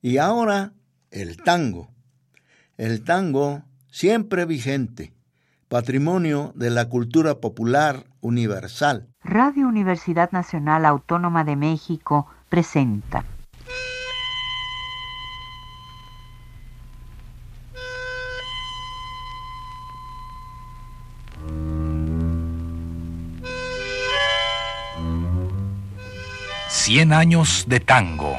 Y 0.00 0.18
ahora 0.18 0.72
el 1.10 1.36
tango. 1.42 1.90
El 2.76 3.02
tango 3.02 3.62
siempre 3.90 4.44
vigente, 4.44 5.12
patrimonio 5.68 6.52
de 6.54 6.70
la 6.70 6.88
cultura 6.88 7.40
popular 7.40 8.04
universal. 8.20 9.08
Radio 9.24 9.66
Universidad 9.66 10.30
Nacional 10.30 10.86
Autónoma 10.86 11.42
de 11.42 11.56
México 11.56 12.28
presenta. 12.48 13.24
Cien 26.68 27.12
años 27.12 27.64
de 27.66 27.80
tango. 27.80 28.36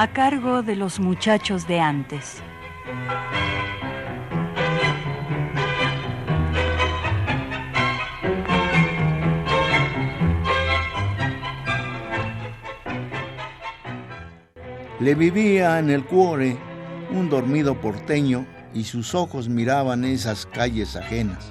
A 0.00 0.14
cargo 0.14 0.62
de 0.62 0.76
los 0.76 0.98
muchachos 0.98 1.68
de 1.68 1.78
antes. 1.78 2.42
Le 15.00 15.14
vivía 15.14 15.78
en 15.78 15.90
el 15.90 16.02
cuore 16.06 16.56
un 17.10 17.28
dormido 17.28 17.78
porteño 17.78 18.46
y 18.72 18.84
sus 18.84 19.14
ojos 19.14 19.50
miraban 19.50 20.06
esas 20.06 20.46
calles 20.46 20.96
ajenas, 20.96 21.50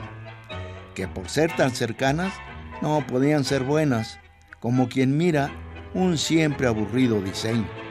que 0.95 1.07
por 1.07 1.29
ser 1.29 1.55
tan 1.55 1.69
cercanas 1.69 2.33
no 2.81 3.05
podían 3.05 3.43
ser 3.43 3.63
buenas, 3.63 4.17
como 4.59 4.89
quien 4.89 5.17
mira 5.17 5.51
un 5.93 6.17
siempre 6.17 6.65
aburrido 6.65 7.21
diseño. 7.21 7.88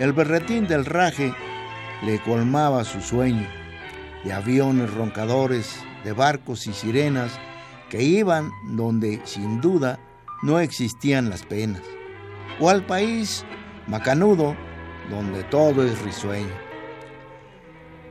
El 0.00 0.12
berretín 0.12 0.66
del 0.66 0.84
raje 0.84 1.32
le 2.02 2.18
colmaba 2.20 2.84
su 2.84 3.00
sueño 3.00 3.46
de 4.24 4.32
aviones 4.32 4.92
roncadores, 4.92 5.76
de 6.02 6.12
barcos 6.12 6.66
y 6.66 6.72
sirenas 6.72 7.32
que 7.90 8.02
iban 8.02 8.50
donde 8.70 9.20
sin 9.24 9.60
duda 9.60 10.00
no 10.42 10.58
existían 10.58 11.30
las 11.30 11.44
penas, 11.44 11.82
o 12.58 12.70
al 12.70 12.84
país 12.84 13.44
macanudo 13.86 14.56
donde 15.10 15.44
todo 15.44 15.84
es 15.84 16.02
risueño. 16.02 16.52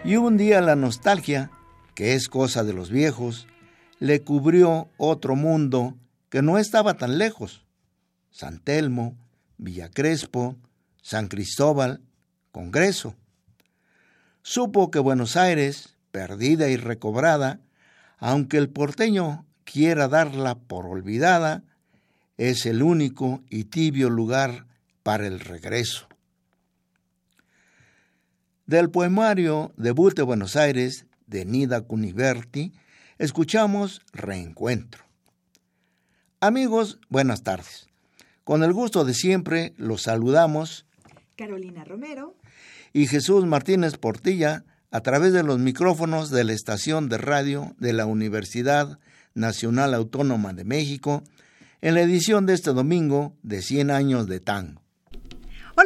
Y 0.05 0.15
un 0.15 0.37
día 0.37 0.61
la 0.61 0.77
nostalgia, 0.77 1.51
que 1.95 2.13
es 2.13 2.29
cosa 2.29 2.63
de 2.63 2.73
los 2.73 2.91
viejos, 2.91 3.47
le 3.99 4.21
cubrió 4.21 4.89
otro 4.97 5.35
mundo 5.35 5.95
que 6.29 6.41
no 6.41 6.57
estaba 6.57 6.93
tan 6.95 7.17
lejos. 7.17 7.65
San 8.31 8.59
Telmo, 8.59 9.15
Villa 9.57 9.89
Crespo, 9.89 10.55
San 11.03 11.27
Cristóbal, 11.27 12.01
Congreso. 12.51 13.15
Supo 14.41 14.89
que 14.89 14.99
Buenos 14.99 15.35
Aires, 15.35 15.95
perdida 16.11 16.69
y 16.69 16.77
recobrada, 16.77 17.59
aunque 18.17 18.57
el 18.57 18.69
porteño 18.69 19.45
quiera 19.65 20.07
darla 20.07 20.55
por 20.55 20.85
olvidada, 20.85 21.63
es 22.37 22.65
el 22.65 22.81
único 22.81 23.43
y 23.49 23.65
tibio 23.65 24.09
lugar 24.09 24.65
para 25.03 25.27
el 25.27 25.41
regreso. 25.41 26.07
Del 28.65 28.89
poemario 28.89 29.73
Debut 29.75 30.15
de 30.15 30.23
Buenos 30.23 30.55
Aires 30.55 31.05
de 31.27 31.43
Nida 31.43 31.81
Cuniverti, 31.81 32.71
escuchamos 33.17 34.01
Reencuentro. 34.13 35.03
Amigos, 36.39 36.99
buenas 37.09 37.43
tardes. 37.43 37.87
Con 38.45 38.63
el 38.63 38.71
gusto 38.71 39.03
de 39.03 39.13
siempre 39.13 39.73
los 39.77 40.03
saludamos 40.03 40.85
Carolina 41.35 41.83
Romero 41.83 42.35
y 42.93 43.07
Jesús 43.07 43.45
Martínez 43.45 43.97
Portilla 43.97 44.65
a 44.91 45.01
través 45.01 45.33
de 45.33 45.41
los 45.41 45.57
micrófonos 45.57 46.29
de 46.29 46.43
la 46.43 46.53
estación 46.53 47.09
de 47.09 47.17
radio 47.17 47.75
de 47.79 47.93
la 47.93 48.05
Universidad 48.05 48.99
Nacional 49.33 49.95
Autónoma 49.95 50.53
de 50.53 50.63
México 50.63 51.23
en 51.81 51.95
la 51.95 52.01
edición 52.01 52.45
de 52.45 52.53
este 52.53 52.71
domingo 52.71 53.35
de 53.41 53.61
100 53.63 53.89
años 53.89 54.27
de 54.27 54.39
tango. 54.39 54.82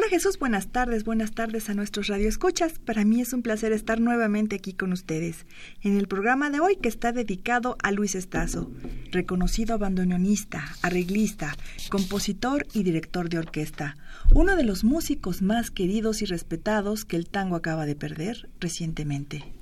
Jesús, 0.08 0.38
buenas 0.38 0.68
tardes, 0.68 1.04
buenas 1.04 1.32
tardes 1.32 1.68
a 1.68 1.74
nuestros 1.74 2.06
radioescuchas. 2.06 2.78
Para 2.78 3.04
mí 3.04 3.20
es 3.20 3.34
un 3.34 3.42
placer 3.42 3.72
estar 3.72 4.00
nuevamente 4.00 4.56
aquí 4.56 4.72
con 4.72 4.92
ustedes 4.92 5.44
en 5.82 5.98
el 5.98 6.08
programa 6.08 6.48
de 6.48 6.60
hoy 6.60 6.76
que 6.76 6.88
está 6.88 7.12
dedicado 7.12 7.76
a 7.82 7.92
Luis 7.92 8.14
Estazo, 8.14 8.70
reconocido 9.12 9.74
abandoneonista, 9.74 10.64
arreglista, 10.80 11.54
compositor 11.90 12.66
y 12.72 12.84
director 12.84 13.28
de 13.28 13.38
orquesta, 13.38 13.98
uno 14.32 14.56
de 14.56 14.64
los 14.64 14.82
músicos 14.82 15.42
más 15.42 15.70
queridos 15.70 16.22
y 16.22 16.24
respetados 16.24 17.04
que 17.04 17.16
el 17.16 17.28
tango 17.28 17.56
acaba 17.56 17.84
de 17.84 17.94
perder 17.94 18.48
recientemente. 18.60 19.57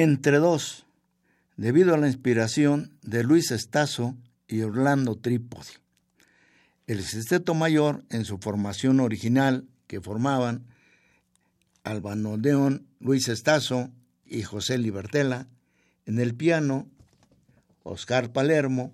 Entre 0.00 0.38
dos, 0.38 0.86
debido 1.56 1.92
a 1.92 1.98
la 1.98 2.06
inspiración 2.06 2.96
de 3.02 3.24
Luis 3.24 3.50
Estazo 3.50 4.16
y 4.46 4.60
Orlando 4.60 5.16
Trípodi. 5.16 5.72
El 6.86 7.02
sexteto 7.02 7.52
mayor, 7.52 8.04
en 8.08 8.24
su 8.24 8.38
formación 8.38 9.00
original, 9.00 9.66
que 9.88 10.00
formaban 10.00 10.68
Albanodeón, 11.82 12.86
Luis 13.00 13.26
Estazo 13.26 13.90
y 14.24 14.44
José 14.44 14.78
Libertela, 14.78 15.48
en 16.06 16.20
el 16.20 16.36
piano, 16.36 16.86
Oscar 17.82 18.32
Palermo, 18.32 18.92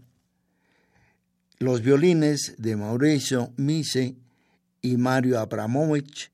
los 1.59 1.83
violines 1.83 2.55
de 2.57 2.77
Mauricio 2.77 3.53
Mise 3.59 4.17
y 4.81 4.97
Mario 4.97 5.39
Abramovich, 5.39 6.33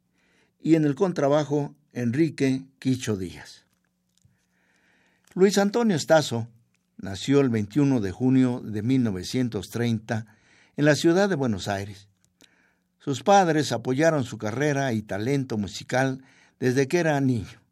y 0.62 0.76
en 0.76 0.84
el 0.84 0.94
contrabajo, 0.94 1.74
Enrique 1.92 2.62
Quicho 2.78 3.16
Díaz. 3.16 3.64
Luis 5.32 5.58
Antonio 5.58 5.96
Estazo 5.96 6.48
nació 6.96 7.40
el 7.40 7.50
21 7.50 8.00
de 8.00 8.10
junio 8.10 8.60
de 8.64 8.82
1930 8.82 10.26
en 10.76 10.84
la 10.84 10.96
ciudad 10.96 11.28
de 11.28 11.36
Buenos 11.36 11.68
Aires. 11.68 12.08
Sus 12.98 13.22
padres 13.22 13.70
apoyaron 13.70 14.24
su 14.24 14.38
carrera 14.38 14.92
y 14.92 15.02
talento 15.02 15.56
musical 15.56 16.24
desde 16.58 16.88
que 16.88 16.98
era 16.98 17.20
niño. 17.20 17.62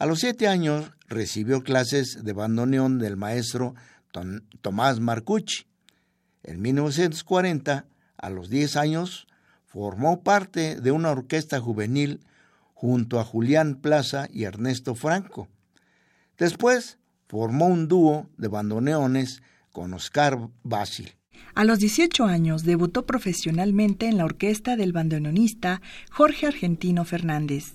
A 0.00 0.06
los 0.06 0.18
siete 0.18 0.48
años 0.48 0.90
recibió 1.06 1.62
clases 1.62 2.24
de 2.24 2.32
bandoneón 2.32 2.98
del 2.98 3.16
maestro 3.16 3.76
Tomás 4.60 4.98
Marcucci. 4.98 5.68
En 6.42 6.60
1940, 6.62 7.86
a 8.16 8.30
los 8.30 8.50
diez 8.50 8.74
años, 8.74 9.28
formó 9.66 10.24
parte 10.24 10.80
de 10.80 10.90
una 10.90 11.12
orquesta 11.12 11.60
juvenil 11.60 12.24
junto 12.74 13.20
a 13.20 13.24
Julián 13.24 13.76
Plaza 13.76 14.26
y 14.32 14.42
Ernesto 14.42 14.96
Franco. 14.96 15.48
Después 16.38 16.98
formó 17.28 17.66
un 17.66 17.88
dúo 17.88 18.28
de 18.36 18.48
bandoneones 18.48 19.42
con 19.72 19.94
Oscar 19.94 20.48
Basil. 20.62 21.12
A 21.54 21.64
los 21.64 21.78
18 21.78 22.24
años 22.24 22.64
debutó 22.64 23.06
profesionalmente 23.06 24.06
en 24.06 24.18
la 24.18 24.24
orquesta 24.24 24.76
del 24.76 24.92
bandoneonista 24.92 25.80
Jorge 26.10 26.46
Argentino 26.46 27.04
Fernández. 27.04 27.74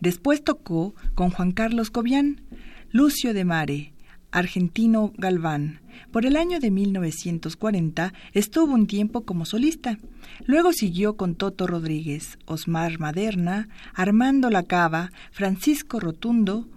Después 0.00 0.42
tocó 0.42 0.94
con 1.14 1.30
Juan 1.30 1.52
Carlos 1.52 1.90
Cobian, 1.90 2.42
Lucio 2.90 3.34
de 3.34 3.44
Mare, 3.44 3.92
Argentino 4.30 5.12
Galván. 5.16 5.80
Por 6.10 6.26
el 6.26 6.36
año 6.36 6.60
de 6.60 6.70
1940 6.70 8.12
estuvo 8.32 8.74
un 8.74 8.86
tiempo 8.86 9.24
como 9.24 9.44
solista. 9.44 9.98
Luego 10.44 10.72
siguió 10.72 11.16
con 11.16 11.34
Toto 11.34 11.66
Rodríguez, 11.66 12.38
Osmar 12.46 12.98
Maderna, 12.98 13.68
Armando 13.94 14.50
Lacava, 14.50 15.10
Francisco 15.30 16.00
Rotundo, 16.00 16.68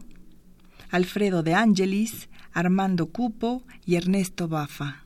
Alfredo 0.92 1.42
de 1.42 1.56
Angelis, 1.56 2.30
Armando 2.52 3.08
Cupo 3.08 3.64
y 3.86 3.96
Ernesto 3.96 4.50
Bafa. 4.50 5.06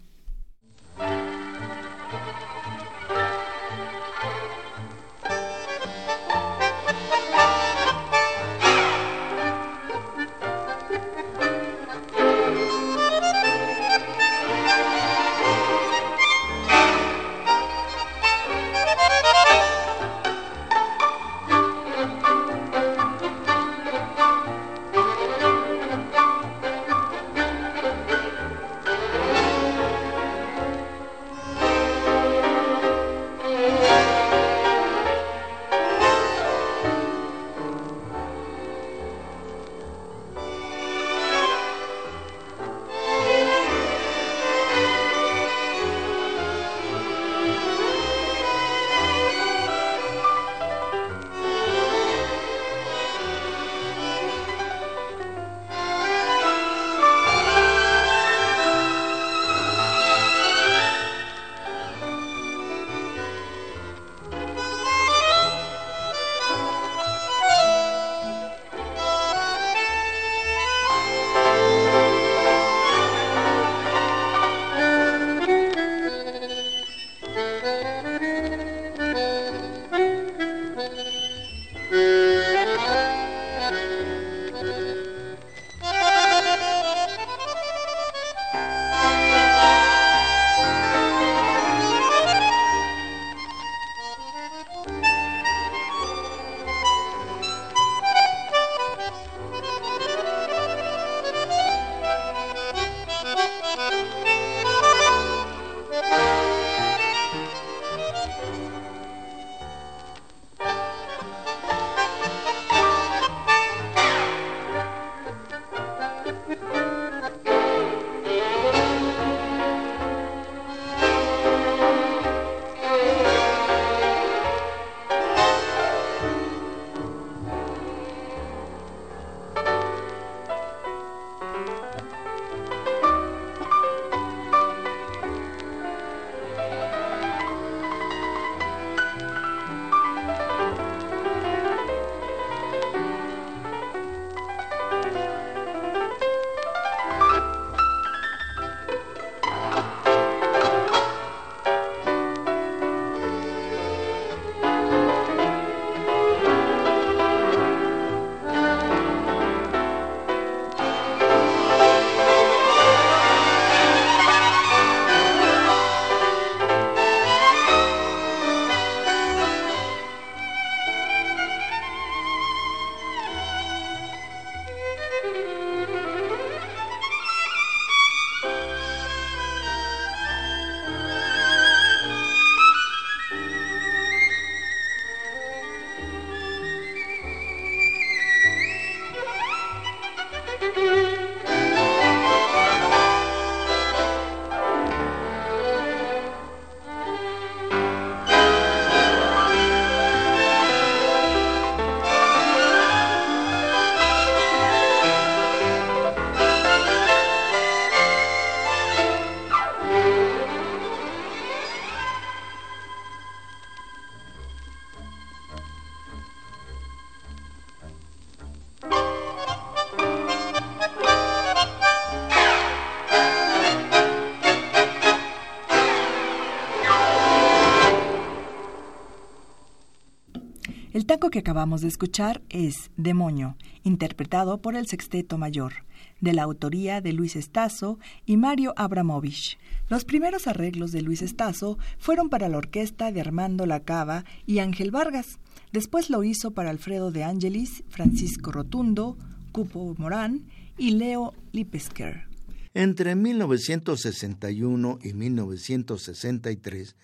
Que 231.36 231.40
acabamos 231.40 231.82
de 231.82 231.90
escuchar 231.90 232.42
es 232.48 232.92
Demonio, 232.96 233.58
interpretado 233.84 234.62
por 234.62 234.78
el 234.78 234.88
Sexteto 234.88 235.38
Mayor, 235.38 235.74
de 236.22 236.32
la 236.32 236.44
autoría 236.44 237.02
de 237.02 237.12
Luis 237.12 237.36
Estazo 237.36 238.00
y 238.26 238.38
Mario 238.38 238.74
Abramovich. 238.78 239.58
Los 239.90 240.06
primeros 240.06 240.48
arreglos 240.48 240.94
de 240.94 241.02
Luis 241.02 241.22
Estazo 241.22 241.78
fueron 241.98 242.30
para 242.30 242.48
la 242.48 242.58
orquesta 242.58 243.12
de 243.12 243.20
Armando 243.20 243.66
Lacava 243.66 244.24
y 244.46 244.60
Ángel 244.60 244.92
Vargas. 244.92 245.40
Después 245.74 246.10
lo 246.10 246.24
hizo 246.24 246.52
para 246.52 246.70
Alfredo 246.70 247.12
de 247.12 247.26
Angelis, 247.26 247.84
Francisco 247.90 248.54
Rotundo, 248.54 249.18
Cupo 249.52 249.94
Morán 249.98 250.46
y 250.78 250.92
Leo 250.92 251.34
Lipesker. 251.52 252.30
Entre 252.74 253.14
1961 253.14 255.00
y 255.04 255.12
1963, 255.12 256.96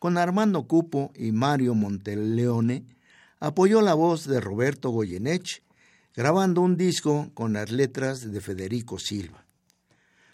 con 0.00 0.18
Armando 0.18 0.66
Cupo 0.66 1.12
y 1.14 1.30
Mario 1.30 1.76
Monteleone, 1.76 2.82
apoyó 3.40 3.82
la 3.82 3.94
voz 3.94 4.26
de 4.26 4.40
Roberto 4.40 4.90
Goyenech, 4.90 5.62
grabando 6.14 6.60
un 6.60 6.76
disco 6.76 7.30
con 7.34 7.52
las 7.52 7.70
letras 7.70 8.32
de 8.32 8.40
Federico 8.40 8.98
Silva. 8.98 9.44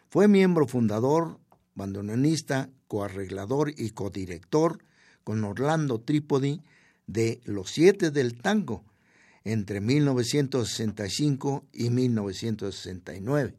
Fue 0.09 0.29
miembro 0.29 0.67
fundador, 0.67 1.39
bandoneonista, 1.75 2.71
coarreglador 2.87 3.73
y 3.77 3.91
codirector 3.91 4.79
con 5.25 5.43
Orlando 5.45 6.01
Trípodi 6.01 6.63
de 7.07 7.41
Los 7.45 7.71
Siete 7.71 8.11
del 8.11 8.41
Tango 8.41 8.85
entre 9.45 9.81
1965 9.81 11.67
y 11.73 11.91
1969. 11.91 13.55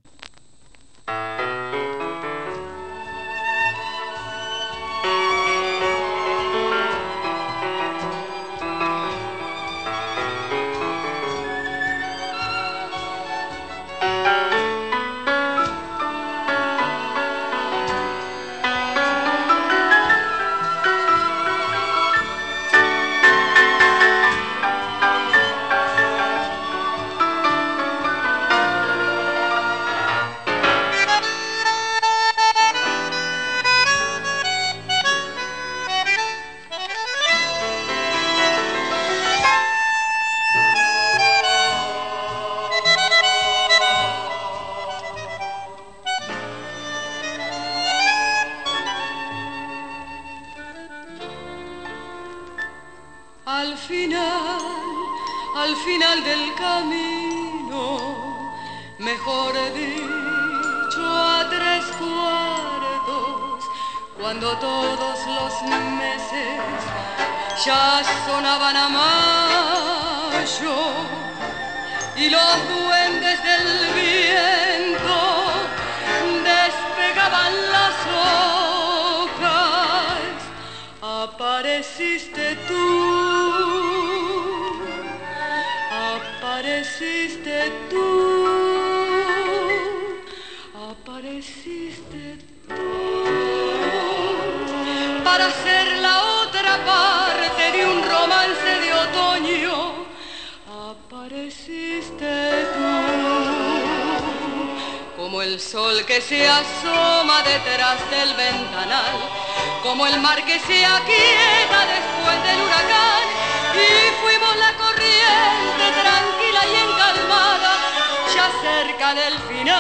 Cerca 119.05 119.13
del 119.13 119.37
final. 119.39 119.75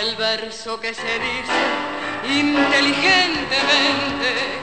El 0.00 0.16
verso 0.16 0.80
que 0.80 0.92
se 0.94 1.18
dice 1.18 1.62
inteligentemente, 2.28 4.60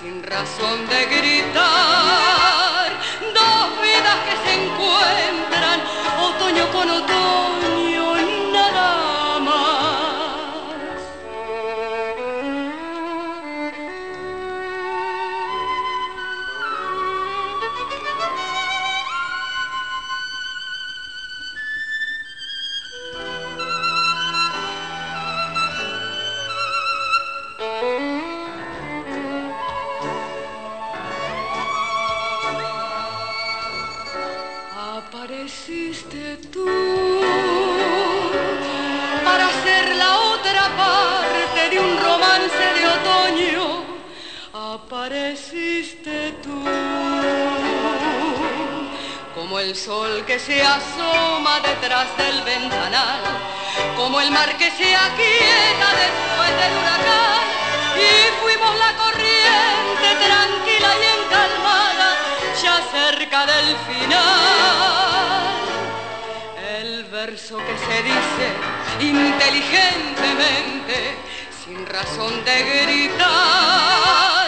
sin 0.00 0.22
razón 0.22 0.86
de 0.88 1.04
gritar, 1.06 2.92
dos 3.34 3.82
vidas 3.82 4.18
que 4.26 4.36
se 4.44 4.52
encuentran, 4.62 5.80
otoño 6.20 6.70
con 6.70 6.90
otoño 6.90 7.41
el 49.62 49.76
sol 49.76 50.24
que 50.26 50.38
se 50.40 50.60
asoma 50.60 51.60
detrás 51.60 52.08
del 52.16 52.42
ventanal, 52.42 53.20
como 53.96 54.20
el 54.20 54.30
mar 54.30 54.56
que 54.58 54.70
se 54.72 54.96
aquieta 54.96 55.88
después 56.04 56.50
del 56.60 56.72
huracán, 56.78 57.42
y 57.96 58.10
fuimos 58.42 58.74
la 58.84 58.96
corriente 58.96 60.16
tranquila 60.26 60.90
y 61.00 61.04
encalmada, 61.20 62.10
ya 62.60 62.76
cerca 62.90 63.46
del 63.46 63.76
final. 63.88 64.22
El 66.80 67.04
verso 67.04 67.56
que 67.58 67.76
se 67.86 68.02
dice 68.02 68.46
inteligentemente, 69.00 70.96
sin 71.64 71.86
razón 71.86 72.44
de 72.44 72.56
gritar, 72.64 74.41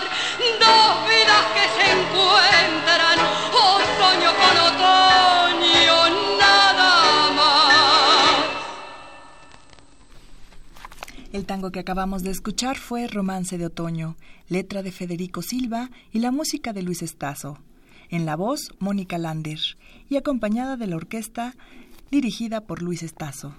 El 11.34 11.46
tango 11.46 11.72
que 11.72 11.80
acabamos 11.80 12.22
de 12.22 12.30
escuchar 12.30 12.76
fue 12.76 13.08
Romance 13.08 13.58
de 13.58 13.66
Otoño, 13.66 14.16
letra 14.48 14.84
de 14.84 14.92
Federico 14.92 15.42
Silva 15.42 15.90
y 16.12 16.20
la 16.20 16.30
música 16.30 16.72
de 16.72 16.82
Luis 16.82 17.02
Estazo. 17.02 17.58
En 18.08 18.24
la 18.24 18.36
voz, 18.36 18.72
Mónica 18.78 19.18
Lander, 19.18 19.58
y 20.08 20.16
acompañada 20.16 20.76
de 20.76 20.86
la 20.86 20.94
orquesta 20.94 21.56
dirigida 22.12 22.60
por 22.60 22.82
Luis 22.82 23.02
Estazo. 23.02 23.52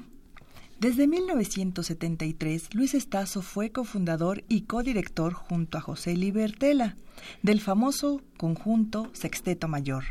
Desde 0.80 1.08
1973, 1.08 2.74
Luis 2.74 2.94
Estazo 2.96 3.42
fue 3.42 3.72
cofundador 3.72 4.44
y 4.50 4.62
codirector 4.62 5.34
junto 5.34 5.78
a 5.78 5.82
José 5.82 6.18
Libertela 6.18 6.98
del 7.42 7.62
famoso 7.62 8.22
conjunto 8.38 9.10
Sexteto 9.14 9.70
Mayor, 9.70 10.04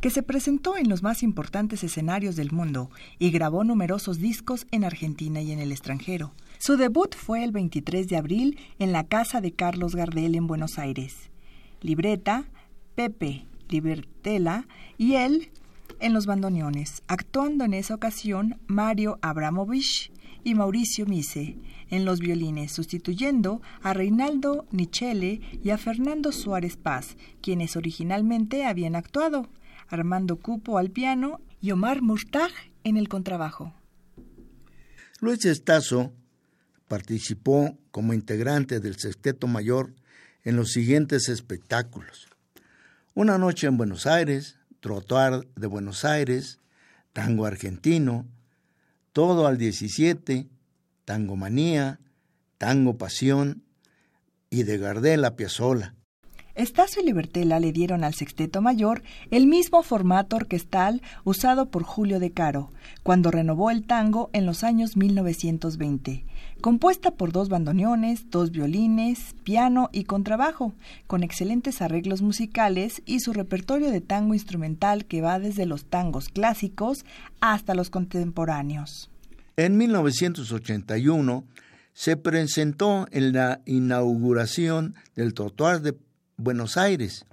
que 0.00 0.10
se 0.10 0.22
presentó 0.22 0.76
en 0.76 0.88
los 0.88 1.02
más 1.02 1.24
importantes 1.24 1.82
escenarios 1.82 2.36
del 2.36 2.52
mundo 2.52 2.90
y 3.18 3.30
grabó 3.30 3.64
numerosos 3.64 4.18
discos 4.18 4.68
en 4.70 4.84
Argentina 4.84 5.42
y 5.42 5.50
en 5.50 5.58
el 5.58 5.72
extranjero. 5.72 6.32
Su 6.58 6.76
debut 6.76 7.16
fue 7.16 7.42
el 7.42 7.50
23 7.50 8.06
de 8.06 8.16
abril 8.16 8.58
en 8.78 8.92
la 8.92 9.04
casa 9.04 9.40
de 9.40 9.52
Carlos 9.52 9.96
Gardel 9.96 10.36
en 10.36 10.46
Buenos 10.46 10.78
Aires. 10.78 11.28
Libreta, 11.80 12.44
Pepe 12.94 13.46
Libertela 13.68 14.66
y 14.96 15.14
él 15.14 15.50
en 16.00 16.12
los 16.12 16.26
bandoneones, 16.26 17.02
actuando 17.06 17.64
en 17.64 17.74
esa 17.74 17.94
ocasión 17.94 18.60
Mario 18.66 19.18
Abramovich 19.22 20.12
y 20.44 20.54
Mauricio 20.54 21.06
Mise 21.06 21.58
en 21.90 22.04
los 22.04 22.20
violines, 22.20 22.72
sustituyendo 22.72 23.62
a 23.82 23.94
Reinaldo 23.94 24.66
Nichele 24.70 25.40
y 25.62 25.70
a 25.70 25.78
Fernando 25.78 26.32
Suárez 26.32 26.76
Paz, 26.76 27.16
quienes 27.40 27.76
originalmente 27.76 28.64
habían 28.64 28.96
actuado, 28.96 29.48
Armando 29.88 30.36
Cupo 30.36 30.78
al 30.78 30.90
piano 30.90 31.40
y 31.60 31.70
Omar 31.70 32.02
Murtag 32.02 32.50
en 32.84 32.96
el 32.96 33.08
contrabajo. 33.08 33.74
Luis 35.20 35.44
Estazo 35.44 36.12
participó 36.86 37.76
como 37.90 38.14
integrante 38.14 38.80
del 38.80 38.98
Sexteto 38.98 39.46
Mayor 39.46 39.94
en 40.44 40.56
los 40.56 40.72
siguientes 40.72 41.28
espectáculos. 41.28 42.28
Una 43.14 43.36
noche 43.36 43.66
en 43.66 43.76
Buenos 43.76 44.06
Aires, 44.06 44.57
Trotuar 44.80 45.46
de 45.56 45.66
Buenos 45.66 46.04
Aires, 46.04 46.60
Tango 47.12 47.46
Argentino, 47.46 48.26
Todo 49.12 49.46
al 49.46 49.58
17, 49.58 50.46
Tango 51.04 51.36
Manía, 51.36 52.00
Tango 52.58 52.96
Pasión 52.96 53.62
y 54.50 54.62
de 54.62 54.78
Gardel 54.78 55.24
a 55.24 55.36
Piazzolla. 55.36 55.94
Estacio 56.54 57.02
y 57.02 57.06
Libertela 57.06 57.60
le 57.60 57.70
dieron 57.70 58.02
al 58.02 58.14
sexteto 58.14 58.60
mayor 58.60 59.04
el 59.30 59.46
mismo 59.46 59.84
formato 59.84 60.34
orquestal 60.34 61.02
usado 61.22 61.70
por 61.70 61.84
Julio 61.84 62.18
de 62.18 62.32
Caro, 62.32 62.72
cuando 63.04 63.30
renovó 63.30 63.70
el 63.70 63.86
tango 63.86 64.28
en 64.32 64.44
los 64.44 64.64
años 64.64 64.96
1920, 64.96 66.24
compuesta 66.60 67.12
por 67.12 67.32
dos 67.32 67.48
bandoneones, 67.48 68.30
dos 68.30 68.50
violines, 68.50 69.34
piano 69.44 69.88
y 69.92 70.04
contrabajo, 70.04 70.74
con 71.06 71.22
excelentes 71.22 71.80
arreglos 71.82 72.22
musicales 72.22 73.02
y 73.06 73.20
su 73.20 73.32
repertorio 73.32 73.90
de 73.90 74.00
tango 74.00 74.34
instrumental 74.34 75.04
que 75.04 75.20
va 75.20 75.38
desde 75.38 75.66
los 75.66 75.84
tangos 75.84 76.28
clásicos 76.28 77.04
hasta 77.40 77.74
los 77.74 77.90
contemporáneos. 77.90 79.10
En 79.56 79.76
1981 79.76 81.44
se 81.92 82.16
presentó 82.16 83.06
en 83.10 83.32
la 83.32 83.60
inauguración 83.66 84.94
del 85.16 85.34
Trottoir 85.34 85.80
de 85.80 85.96
Buenos 86.36 86.76
Aires, 86.76 87.26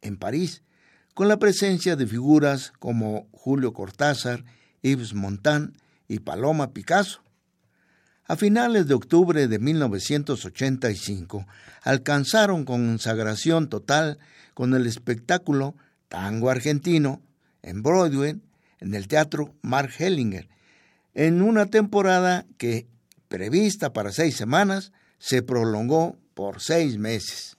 en 0.00 0.16
París, 0.16 0.62
con 1.12 1.28
la 1.28 1.38
presencia 1.38 1.96
de 1.96 2.06
figuras 2.06 2.72
como 2.78 3.26
Julio 3.32 3.72
Cortázar, 3.72 4.44
Yves 4.82 5.14
Montand 5.14 5.76
y 6.08 6.20
Paloma 6.20 6.70
Picasso. 6.72 7.25
A 8.28 8.36
finales 8.36 8.88
de 8.88 8.94
octubre 8.94 9.46
de 9.46 9.58
1985 9.60 11.46
alcanzaron 11.82 12.64
consagración 12.64 13.68
total 13.68 14.18
con 14.52 14.74
el 14.74 14.86
espectáculo 14.86 15.76
Tango 16.08 16.50
Argentino 16.50 17.22
en 17.62 17.82
Broadway 17.82 18.40
en 18.80 18.94
el 18.94 19.06
Teatro 19.06 19.54
Mark 19.62 19.92
Hellinger, 19.98 20.48
en 21.14 21.40
una 21.40 21.66
temporada 21.66 22.46
que, 22.58 22.86
prevista 23.28 23.92
para 23.92 24.12
seis 24.12 24.36
semanas, 24.36 24.92
se 25.18 25.42
prolongó 25.42 26.16
por 26.34 26.60
seis 26.60 26.98
meses. 26.98 27.55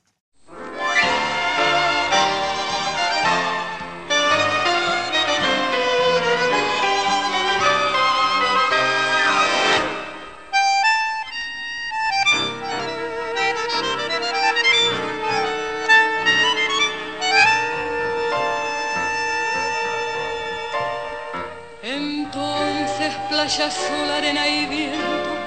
Azul, 23.48 24.12
arena 24.12 24.46
y 24.46 24.66
viento, 24.66 25.38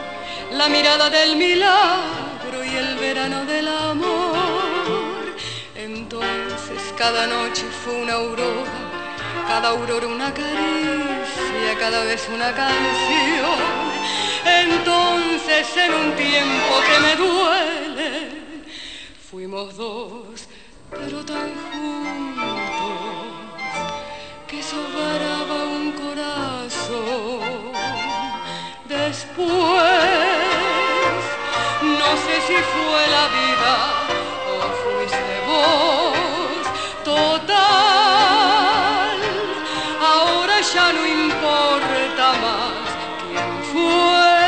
la 0.53 0.71
mirada 0.71 1.11
del 1.11 1.37
milagro 1.37 2.65
y 2.65 2.75
el 2.75 2.97
verano 2.97 3.45
del 3.45 3.69
amor. 3.69 5.37
Entonces 5.77 6.81
cada 6.97 7.27
noche 7.27 7.65
fue 7.85 7.97
una 7.97 8.15
aurora, 8.15 8.71
cada 9.47 9.69
aurora 9.69 10.07
una 10.07 10.33
caricia, 10.33 11.79
cada 11.79 12.05
vez 12.05 12.27
una 12.35 12.55
canción. 12.55 13.59
Entonces 14.47 15.67
en 15.77 15.93
un 15.93 16.17
tiempo 16.17 16.73
que 16.89 17.01
me 17.01 17.17
duele, 17.17 18.29
fuimos 19.31 19.77
dos, 19.77 20.49
pero 20.91 21.23
tan 21.23 21.53
juntos 21.71 22.51
que 24.49 24.63
sobraba 24.63 25.65
un 25.65 25.93
corazón 25.93 27.50
después. 29.20 29.48
No 31.83 32.11
sé 32.24 32.35
si 32.46 32.56
fue 32.72 33.00
la 33.16 33.24
vida 33.38 33.74
o 34.52 34.61
fuiste 34.83 35.35
vos, 35.46 36.64
total. 37.04 37.59
Ahora 40.14 40.56
ya 40.61 40.87
no 40.92 41.02
importa 41.06 42.26
más 42.44 42.87
quién 43.22 43.50
fue. 43.72 44.38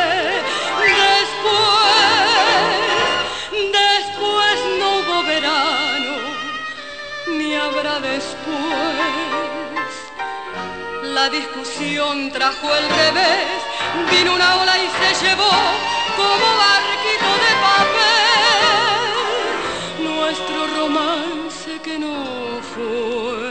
Después, 1.13 2.33
después 3.83 4.57
no 4.79 4.89
hubo 4.99 5.17
verano, 5.25 6.15
ni 7.39 7.51
habrá 7.55 8.01
después. 8.01 8.43
La 11.03 11.29
discusión 11.29 12.31
trajo 12.33 12.75
el 12.75 12.89
revés 12.89 13.72
Vino 14.11 14.35
una 14.35 14.57
ola 14.57 14.79
y 14.79 14.89
se 14.89 15.15
llevó 15.25 15.51
como 16.17 16.47
barquito 16.63 17.31
de 17.45 17.53
papel 17.67 19.13
nuestro 20.03 20.59
romance 20.79 21.71
que 21.83 21.99
no 21.99 22.15
fue. 22.75 23.42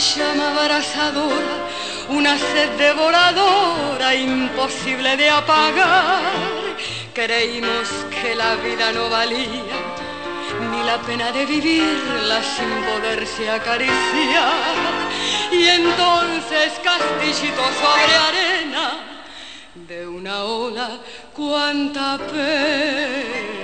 Llama 0.00 0.62
abrasadora, 0.62 1.56
una 2.08 2.36
sed 2.38 2.70
devoradora 2.78 4.14
imposible 4.14 5.16
de 5.16 5.28
apagar. 5.28 6.22
Creímos 7.12 7.88
que 8.10 8.34
la 8.34 8.54
vida 8.56 8.92
no 8.92 9.10
valía 9.10 9.78
ni 10.70 10.82
la 10.84 10.98
pena 10.98 11.30
de 11.32 11.44
vivirla 11.44 12.42
sin 12.42 12.70
poderse 12.88 13.50
acariciar. 13.50 14.76
Y 15.52 15.66
entonces 15.68 16.72
castillito 16.82 17.62
sobre 17.82 18.14
arena 18.28 18.86
de 19.74 20.06
una 20.06 20.44
ola, 20.44 20.88
cuánta 21.34 22.18
pena. 22.18 23.59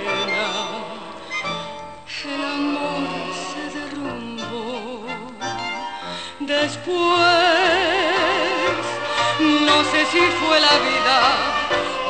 Después. 6.67 6.97
No 9.39 9.77
sé 9.91 9.99
si 10.11 10.23
fue 10.39 10.55
la 10.59 10.75
vida 10.89 11.17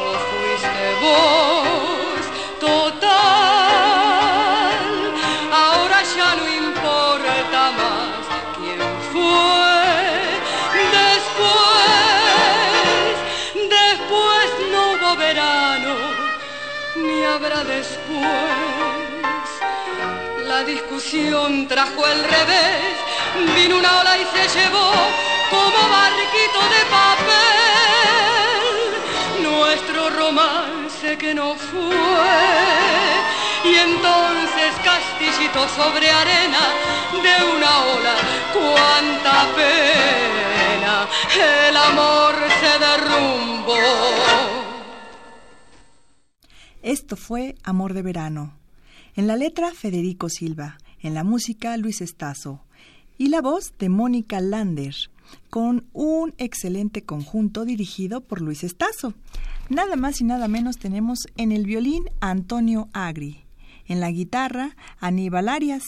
o 0.04 0.08
fuiste 0.28 0.86
vos, 1.04 2.22
total. 2.60 3.12
Ahora 5.64 5.98
ya 6.18 6.30
no 6.40 6.46
importa 6.66 7.60
más 7.82 8.22
quién 8.58 8.82
fue. 9.14 9.86
Después, 11.02 12.36
después 13.80 14.46
no 14.72 14.82
hubo 14.92 15.12
verano, 15.28 15.94
ni 16.96 17.18
habrá 17.24 17.60
después. 17.64 19.48
La 20.52 20.60
discusión 20.64 21.68
trajo 21.68 22.08
el 22.08 22.24
revés 22.24 23.07
Vino 23.56 23.78
una 23.78 24.00
ola 24.02 24.18
y 24.18 24.26
se 24.26 24.60
llevó 24.60 24.92
como 25.50 25.90
barquito 25.90 26.60
de 26.74 26.82
papel 26.90 27.68
nuestro 29.42 30.10
romance 30.10 31.18
que 31.18 31.34
no 31.34 31.56
fue. 31.56 31.88
Y 33.64 33.76
entonces 33.76 34.74
castillito 34.84 35.68
sobre 35.70 36.10
arena 36.10 36.64
de 37.12 37.36
una 37.56 37.86
ola, 37.86 38.16
cuánta 38.54 39.48
pena, 39.56 41.08
el 41.70 41.78
amor 41.78 42.36
se 42.60 42.80
derrumbó. 42.80 43.76
Esto 46.82 47.16
fue 47.18 47.56
Amor 47.64 47.94
de 47.94 48.02
Verano. 48.02 48.58
En 49.16 49.28
la 49.28 49.36
letra, 49.36 49.74
Federico 49.74 50.30
Silva. 50.30 50.78
En 51.00 51.14
la 51.14 51.24
música, 51.24 51.76
Luis 51.76 52.02
Estazo. 52.02 52.67
Y 53.18 53.30
la 53.30 53.42
voz 53.42 53.74
de 53.80 53.90
Mónica 53.90 54.40
Lander, 54.42 54.96
con 55.50 55.86
un 55.94 56.34
excelente 56.38 57.04
conjunto 57.04 57.66
dirigido 57.66 58.22
por 58.22 58.42
Luis 58.42 58.64
Estazo. 58.64 59.14
Nada 59.70 59.96
más 59.96 60.22
y 60.22 60.24
nada 60.24 60.48
menos 60.48 60.78
tenemos 60.78 61.28
en 61.36 61.52
el 61.52 61.66
violín 61.66 62.10
Antonio 62.20 62.90
Agri, 62.94 63.44
en 63.86 64.00
la 64.00 64.12
guitarra 64.12 64.76
Aníbal 65.00 65.50
Arias, 65.50 65.84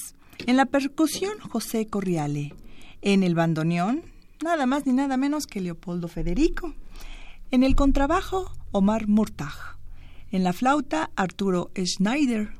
en 0.47 0.57
la 0.57 0.65
percusión 0.65 1.39
José 1.39 1.87
Corriale, 1.87 2.53
en 3.01 3.23
el 3.23 3.35
bandoneón 3.35 4.03
nada 4.43 4.65
más 4.65 4.85
ni 4.85 4.93
nada 4.93 5.17
menos 5.17 5.47
que 5.47 5.61
Leopoldo 5.61 6.07
Federico, 6.07 6.73
en 7.51 7.63
el 7.63 7.75
contrabajo 7.75 8.51
Omar 8.71 9.07
Murtag, 9.07 9.77
en 10.31 10.43
la 10.43 10.53
flauta 10.53 11.11
Arturo 11.15 11.71
Schneider, 11.75 12.53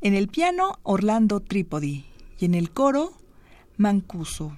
en 0.00 0.14
el 0.14 0.28
piano 0.28 0.78
Orlando 0.82 1.40
Trípodi 1.40 2.04
y 2.38 2.44
en 2.44 2.54
el 2.54 2.70
coro 2.70 3.21
Mancuso. 3.76 4.56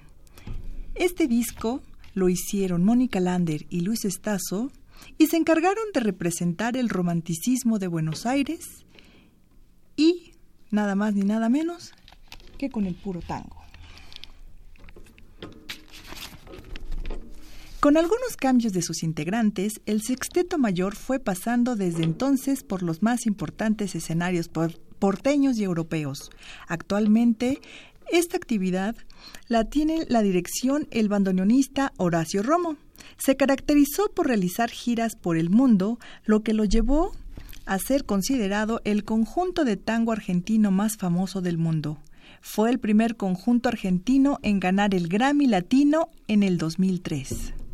Este 0.95 1.27
disco 1.27 1.81
lo 2.13 2.29
hicieron 2.29 2.83
Mónica 2.83 3.19
Lander 3.19 3.65
y 3.69 3.81
Luis 3.81 4.05
Estazo 4.05 4.71
y 5.17 5.27
se 5.27 5.37
encargaron 5.37 5.85
de 5.93 5.99
representar 5.99 6.77
el 6.77 6.89
romanticismo 6.89 7.79
de 7.79 7.87
Buenos 7.87 8.25
Aires 8.25 8.85
y 9.95 10.33
nada 10.71 10.95
más 10.95 11.13
ni 11.13 11.23
nada 11.23 11.49
menos 11.49 11.93
que 12.57 12.69
con 12.69 12.85
el 12.85 12.95
puro 12.95 13.21
tango. 13.21 13.65
Con 17.85 17.97
algunos 17.97 18.35
cambios 18.35 18.73
de 18.73 18.81
sus 18.81 19.03
integrantes, 19.03 19.73
el 19.85 20.01
Sexteto 20.01 20.57
Mayor 20.57 20.95
fue 20.95 21.19
pasando 21.19 21.75
desde 21.75 22.03
entonces 22.03 22.63
por 22.63 22.81
los 22.81 23.03
más 23.03 23.27
importantes 23.27 23.93
escenarios 23.93 24.49
porteños 24.97 25.59
y 25.59 25.63
europeos. 25.65 26.31
Actualmente, 26.67 27.61
esta 28.11 28.37
actividad 28.37 28.95
la 29.47 29.65
tiene 29.65 30.05
la 30.07 30.21
dirección 30.21 30.87
el 30.91 31.09
bandoneonista 31.09 31.93
Horacio 31.97 32.43
Romo. 32.43 32.77
Se 33.17 33.35
caracterizó 33.35 34.09
por 34.09 34.27
realizar 34.27 34.69
giras 34.69 35.15
por 35.15 35.37
el 35.37 35.49
mundo, 35.49 35.99
lo 36.25 36.41
que 36.41 36.53
lo 36.53 36.65
llevó 36.65 37.13
a 37.65 37.79
ser 37.79 38.05
considerado 38.05 38.81
el 38.83 39.03
conjunto 39.03 39.65
de 39.65 39.77
tango 39.77 40.11
argentino 40.11 40.71
más 40.71 40.97
famoso 40.97 41.41
del 41.41 41.57
mundo. 41.57 41.97
Fue 42.41 42.69
el 42.69 42.79
primer 42.79 43.15
conjunto 43.15 43.69
argentino 43.69 44.39
en 44.43 44.59
ganar 44.59 44.93
el 44.93 45.07
Grammy 45.07 45.47
Latino 45.47 46.09
en 46.27 46.43
el 46.43 46.57
2003. 46.57 47.64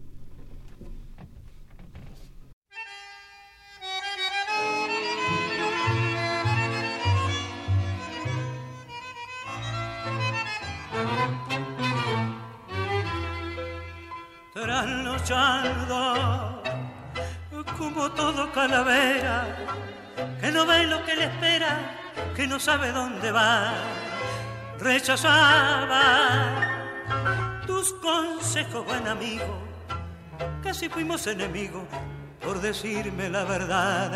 Como 17.77 18.11
todo 18.11 18.51
calavera 18.51 19.45
que 20.39 20.51
no 20.51 20.65
ve 20.65 20.85
lo 20.87 21.03
que 21.05 21.15
le 21.15 21.25
espera, 21.25 21.79
que 22.35 22.47
no 22.47 22.59
sabe 22.59 22.91
dónde 22.91 23.31
va. 23.31 23.73
Rechazaba 24.79 26.01
tus 27.65 27.93
consejos, 27.93 28.85
buen 28.85 29.07
amigo, 29.07 29.61
casi 30.63 30.89
fuimos 30.89 31.25
enemigos 31.27 31.83
por 32.41 32.59
decirme 32.59 33.29
la 33.29 33.43
verdad. 33.43 34.11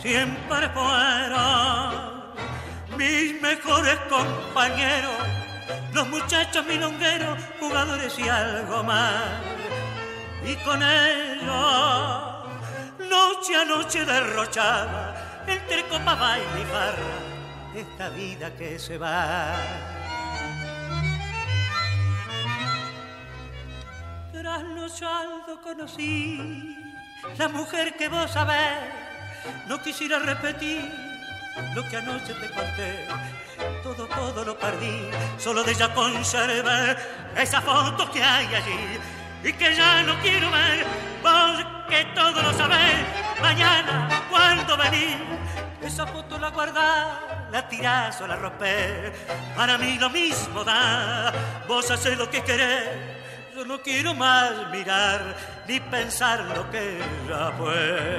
Siempre 0.00 0.68
fueron 0.70 2.22
mis 2.96 3.40
mejores 3.40 3.98
compañeros 4.08 5.12
los 5.92 6.08
muchachos 6.08 6.64
milongueros, 6.66 7.38
jugadores 7.60 8.18
y 8.18 8.28
algo 8.28 8.82
más. 8.82 9.51
Y 10.44 10.56
con 10.64 10.82
ellos, 10.82 12.22
noche 12.98 13.56
a 13.56 13.64
noche 13.64 14.04
derrochaba, 14.04 15.14
entre 15.46 15.84
copa, 15.84 16.14
baile 16.14 16.60
y 16.60 16.64
barra, 16.64 17.16
esta 17.74 18.08
vida 18.10 18.50
que 18.56 18.78
se 18.78 18.98
va. 18.98 19.54
Tras 24.32 24.62
los 24.62 24.98
saldos 24.98 25.58
conocí 25.62 26.76
la 27.38 27.48
mujer 27.48 27.96
que 27.96 28.08
vos 28.08 28.30
sabés, 28.30 28.78
no 29.68 29.80
quisiera 29.80 30.18
repetir 30.18 30.82
lo 31.74 31.88
que 31.88 31.96
anoche 31.96 32.34
te 32.34 32.50
conté 32.50 33.06
todo, 33.82 34.06
todo 34.06 34.44
lo 34.44 34.58
perdí, 34.58 35.10
solo 35.38 35.62
de 35.62 35.72
ella 35.72 35.92
conservé 35.94 36.96
esa 37.36 37.60
foto 37.60 38.10
que 38.10 38.22
hay 38.22 38.46
allí 38.54 38.98
y 39.44 39.52
que 39.52 39.74
ya 39.74 40.02
no 40.02 40.18
quiero 40.20 40.50
ver, 40.50 40.86
vos 41.22 41.64
que 41.88 42.04
todo 42.14 42.42
lo 42.42 42.52
sabés, 42.54 43.04
mañana 43.40 44.08
cuando 44.30 44.76
venís, 44.76 45.16
esa 45.82 46.06
foto 46.06 46.38
la 46.38 46.50
guardás, 46.50 47.08
la 47.50 47.68
tirás 47.68 48.20
o 48.20 48.26
la 48.26 48.36
rompés, 48.36 49.12
para 49.56 49.76
mí 49.78 49.98
lo 49.98 50.08
mismo 50.10 50.64
da, 50.64 51.32
vos 51.66 51.90
hacés 51.90 52.16
lo 52.16 52.30
que 52.30 52.42
querés, 52.42 52.88
yo 53.54 53.64
no 53.64 53.80
quiero 53.82 54.14
más 54.14 54.70
mirar 54.70 55.36
ni 55.66 55.80
pensar 55.80 56.40
lo 56.56 56.70
que 56.70 56.98
ya 57.28 57.52
fue. 57.58 58.18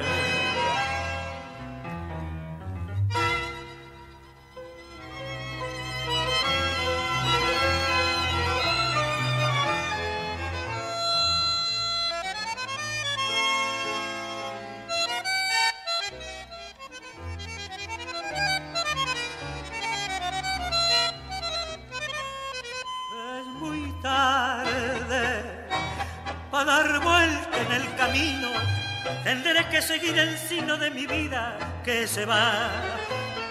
Que 31.84 32.06
se 32.08 32.24
va, 32.24 32.70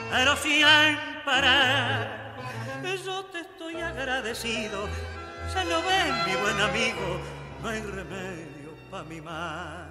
pero 0.09 0.35
siempre 2.81 2.97
yo 3.05 3.25
te 3.25 3.41
estoy 3.41 3.79
agradecido. 3.79 4.87
Se 5.51 5.63
lo 5.65 5.81
ven, 5.83 6.13
mi 6.25 6.35
buen 6.41 6.59
amigo, 6.59 7.21
no 7.61 7.69
hay 7.69 7.81
remedio 7.81 8.75
para 8.89 9.03
mi 9.03 9.21
mal. 9.21 9.87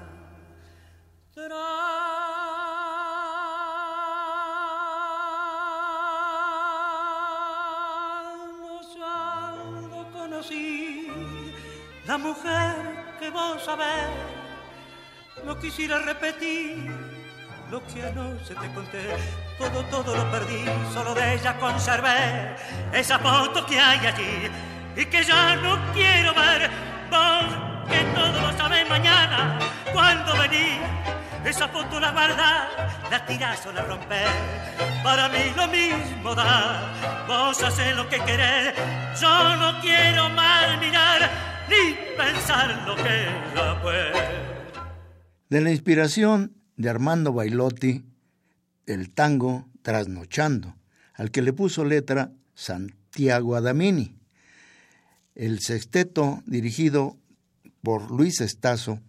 No 9.89 10.09
conocí 10.13 11.07
la 12.07 12.19
mujer 12.19 13.17
que 13.21 13.31
vos 13.31 13.65
sabés 13.65 14.11
no 15.45 15.59
quisiera 15.59 16.01
repetir 16.01 17.22
lo 17.73 17.83
que 17.87 18.05
anoche 18.05 18.55
te 18.55 18.69
conté. 18.75 19.03
Todo, 19.57 19.83
todo 19.85 20.15
lo 20.15 20.31
perdí, 20.31 20.63
solo 20.93 21.15
de 21.15 21.35
ella 21.35 21.59
conservé 21.59 22.55
esa 22.93 23.19
foto 23.19 23.65
que 23.65 23.81
hay 23.81 24.07
allí 24.07 24.51
y 24.95 25.07
que 25.07 25.25
ya 25.25 25.57
no 25.57 25.79
quiero 25.95 26.35
ver. 26.35 26.71
Vos 27.11 27.47
que 27.89 28.01
todo 28.15 28.41
lo 28.43 28.53
sabés 28.59 28.87
mañana 28.91 29.59
cuando 29.91 30.37
venís. 30.37 30.81
Esa 31.47 31.67
foto 31.69 31.99
la 31.99 32.13
guardás, 32.13 32.69
la 33.11 33.25
tirás 33.25 33.65
o 33.65 33.73
la 33.73 33.83
rompés. 33.83 34.29
Para 35.03 35.31
mí 35.31 35.45
lo 35.57 35.67
mismo 35.69 36.35
da. 36.35 37.25
Vos 37.27 37.63
haces 37.63 37.97
lo 37.97 38.07
que 38.07 38.19
querés. 38.21 38.75
Yo 39.19 39.57
no 39.57 39.81
quiero 39.81 40.29
mal 40.29 40.79
mirar 40.79 41.31
ni 41.71 41.95
pensar 42.19 42.83
lo 42.87 42.95
que 42.97 43.29
ya 43.57 43.75
fue. 43.83 44.13
De 45.49 45.61
la 45.63 45.71
inspiración 45.71 46.62
de 46.83 46.91
Armando 46.91 47.33
Bailotti, 47.33 48.05
el 48.87 49.11
tango 49.11 49.69
Trasnochando, 49.83 50.77
al 51.15 51.31
que 51.31 51.41
le 51.41 51.53
puso 51.53 51.85
letra 51.85 52.33
Santiago 52.55 53.57
Adamini. 53.57 54.17
El 55.35 55.61
sexteto 55.61 56.43
dirigido 56.45 57.17
por 57.83 58.11
Luis 58.11 58.41
Estazo, 58.41 59.01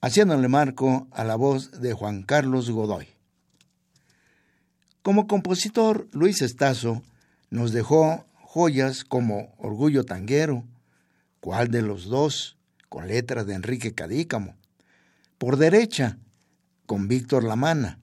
haciéndole 0.00 0.48
marco 0.48 1.08
a 1.10 1.24
la 1.24 1.36
voz 1.36 1.80
de 1.80 1.94
Juan 1.94 2.22
Carlos 2.22 2.70
Godoy. 2.70 3.08
Como 5.02 5.26
compositor, 5.26 6.08
Luis 6.12 6.42
Estazo 6.42 7.02
nos 7.50 7.72
dejó 7.72 8.26
joyas 8.34 9.04
como 9.04 9.54
Orgullo 9.58 10.04
Tanguero, 10.04 10.64
¿Cuál 11.40 11.70
de 11.70 11.80
los 11.80 12.06
dos? 12.06 12.56
con 12.88 13.08
letras 13.08 13.46
de 13.46 13.54
Enrique 13.54 13.94
Cadícamo, 13.94 14.56
por 15.38 15.58
derecha, 15.58 16.18
con 16.86 17.08
Víctor 17.08 17.44
Lamana. 17.44 17.98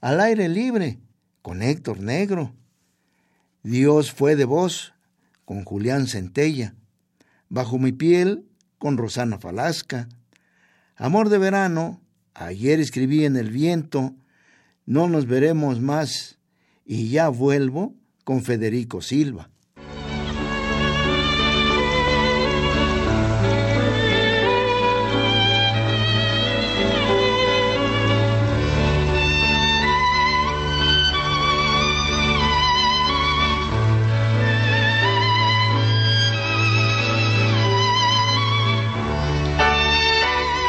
al 0.00 0.20
aire 0.20 0.48
libre, 0.48 1.00
con 1.42 1.62
Héctor 1.62 2.00
Negro. 2.00 2.54
Dios 3.62 4.12
fue 4.12 4.36
de 4.36 4.44
vos, 4.44 4.94
con 5.44 5.64
Julián 5.64 6.06
Centella. 6.06 6.74
Bajo 7.48 7.78
mi 7.78 7.92
piel, 7.92 8.46
con 8.78 8.98
Rosana 8.98 9.38
Falasca. 9.38 10.08
Amor 10.96 11.28
de 11.28 11.38
verano, 11.38 12.00
ayer 12.34 12.78
escribí 12.78 13.24
en 13.24 13.36
el 13.36 13.50
viento, 13.50 14.14
no 14.84 15.08
nos 15.08 15.26
veremos 15.26 15.80
más, 15.80 16.38
y 16.84 17.08
ya 17.08 17.28
vuelvo 17.28 17.94
con 18.24 18.42
Federico 18.42 19.00
Silva. 19.02 19.50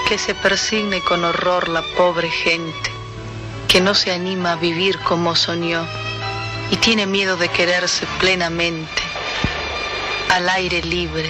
Que 0.07 0.17
se 0.17 0.33
persigne 0.33 1.01
con 1.01 1.25
horror 1.25 1.67
la 1.67 1.81
pobre 1.97 2.29
gente, 2.29 2.91
que 3.67 3.81
no 3.81 3.93
se 3.93 4.13
anima 4.13 4.53
a 4.53 4.55
vivir 4.55 4.97
como 4.99 5.35
soñó 5.35 5.85
y 6.71 6.77
tiene 6.77 7.05
miedo 7.05 7.35
de 7.35 7.49
quererse 7.49 8.05
plenamente, 8.17 9.01
al 10.29 10.47
aire 10.47 10.81
libre, 10.81 11.29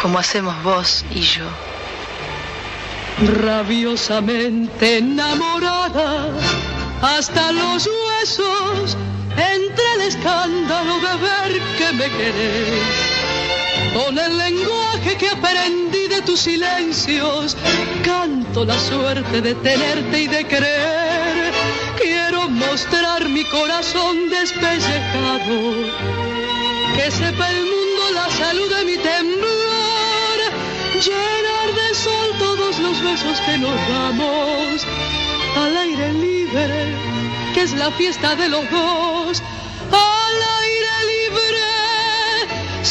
como 0.00 0.20
hacemos 0.20 0.62
vos 0.62 1.04
y 1.10 1.22
yo. 1.22 1.46
Rabiosamente 3.42 4.98
enamorada, 4.98 6.28
hasta 7.02 7.50
los 7.50 7.88
huesos, 7.88 8.96
entre 9.36 9.92
el 9.94 10.02
escándalo 10.02 11.00
de 11.00 11.16
ver 11.16 11.60
que 11.78 11.92
me 11.94 12.10
querés 12.16 13.15
con 13.96 14.18
el 14.18 14.36
lenguaje 14.36 15.16
que 15.16 15.28
aprendí 15.28 16.06
de 16.08 16.20
tus 16.22 16.40
silencios, 16.40 17.56
canto 18.04 18.64
la 18.64 18.78
suerte 18.78 19.40
de 19.40 19.54
tenerte 19.54 20.22
y 20.22 20.26
de 20.26 20.44
querer. 20.44 21.52
Quiero 21.96 22.48
mostrar 22.48 23.26
mi 23.28 23.44
corazón 23.44 24.28
despellejado, 24.28 25.56
que 26.94 27.10
sepa 27.10 27.50
el 27.50 27.62
mundo 27.72 28.02
la 28.14 28.28
salud 28.42 28.68
de 28.76 28.84
mi 28.84 28.96
temblor, 28.98 30.38
llenar 31.06 31.68
de 31.80 31.94
sol 31.94 32.28
todos 32.38 32.78
los 32.78 33.02
besos 33.02 33.40
que 33.46 33.56
nos 33.56 33.76
damos, 33.88 34.86
al 35.56 35.76
aire 35.76 36.12
libre, 36.12 36.94
que 37.54 37.62
es 37.62 37.72
la 37.72 37.90
fiesta 37.92 38.36
de 38.36 38.48
los 38.50 38.70
dos 38.70 39.42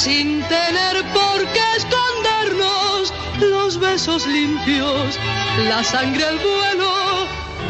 sin 0.06 0.40
tener 0.44 1.04
por 1.14 1.40
qué 1.48 1.64
escondernos 1.78 3.12
los 3.40 3.80
besos 3.80 4.28
limpios, 4.28 5.20
la 5.68 5.84
sangre 5.84 6.24
al 6.26 6.38
vuelo, 6.38 6.94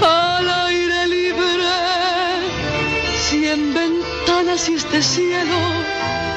al 0.02 0.50
aire 0.68 1.08
libre. 1.08 1.76
Si 3.24 3.48
en 3.48 3.74
ventanas 3.74 4.68
y 4.68 4.74
este 4.74 5.02
cielo 5.02 5.60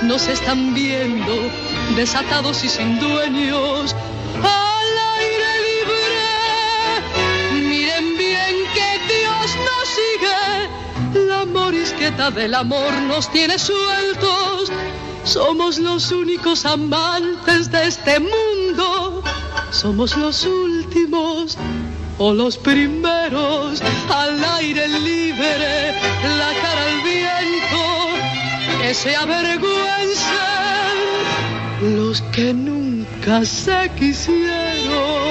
nos 0.02 0.28
están 0.28 0.72
viendo 0.72 1.34
desatados 1.96 2.62
y 2.62 2.68
sin 2.68 3.00
dueños, 3.00 3.96
al 4.36 4.92
aire 5.18 5.52
libre, 5.68 6.28
miren 7.70 8.16
bien 8.16 8.54
que 8.72 8.88
Dios 9.14 9.46
nos 9.68 9.86
sigue, 9.98 11.26
la 11.26 11.44
morisqueta 11.44 12.30
del 12.30 12.54
amor 12.54 12.92
nos 13.08 13.28
tiene 13.32 13.58
sueltos 13.58 14.70
somos 15.28 15.78
los 15.78 16.10
únicos 16.10 16.64
amantes 16.64 17.70
de 17.70 17.86
este 17.86 18.18
mundo. 18.18 19.22
Somos 19.70 20.16
los 20.16 20.44
últimos 20.44 21.58
o 22.16 22.32
los 22.32 22.56
primeros 22.56 23.82
al 24.08 24.42
aire 24.56 24.88
libre, 24.88 25.92
la 26.22 26.50
cara 26.62 26.82
al 26.86 27.02
viento, 27.02 27.84
que 28.80 28.94
se 28.94 29.14
avergüencen 29.14 29.66
los 31.94 32.22
que 32.32 32.54
nunca 32.54 33.44
se 33.44 33.90
quisieron. 33.98 35.27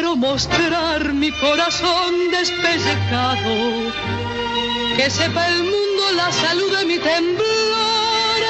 Quiero 0.00 0.16
mostrar 0.16 1.12
mi 1.12 1.30
corazón 1.30 2.30
despellejado, 2.30 3.92
que 4.96 5.10
sepa 5.10 5.46
el 5.48 5.62
mundo 5.64 6.02
la 6.16 6.32
salud 6.32 6.74
de 6.78 6.84
mi 6.86 6.98
temblor, 6.98 8.40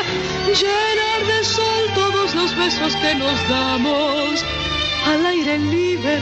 llenar 0.46 1.20
de 1.26 1.44
sol 1.44 1.84
todos 1.96 2.36
los 2.36 2.56
besos 2.56 2.94
que 2.94 3.16
nos 3.16 3.48
damos, 3.48 4.44
al 5.08 5.26
aire 5.26 5.58
libre, 5.58 6.20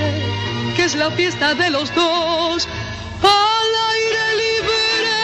que 0.74 0.84
es 0.84 0.94
la 0.94 1.10
fiesta 1.10 1.54
de 1.54 1.68
los 1.68 1.94
dos, 1.94 2.66
al 3.22 3.70
aire 3.92 4.24
libre, 4.44 5.16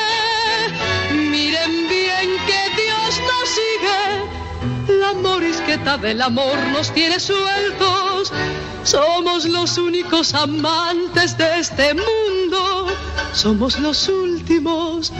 miren 1.30 1.88
bien 1.88 2.28
que 2.48 2.60
Dios 2.82 3.20
nos 3.30 3.48
sigue, 3.58 5.00
la 5.00 5.14
morisqueta 5.14 5.96
del 5.96 6.20
amor 6.20 6.58
nos 6.74 6.90
tiene 6.90 7.18
sueltos 7.18 8.30
somos 8.84 9.46
los 9.46 9.78
únicos 9.78 10.34
amantes 10.34 11.36
de 11.36 11.58
este 11.58 11.94
mundo. 11.94 12.86
Somos 13.32 13.78
los 13.80 14.08
últimos 14.08 15.12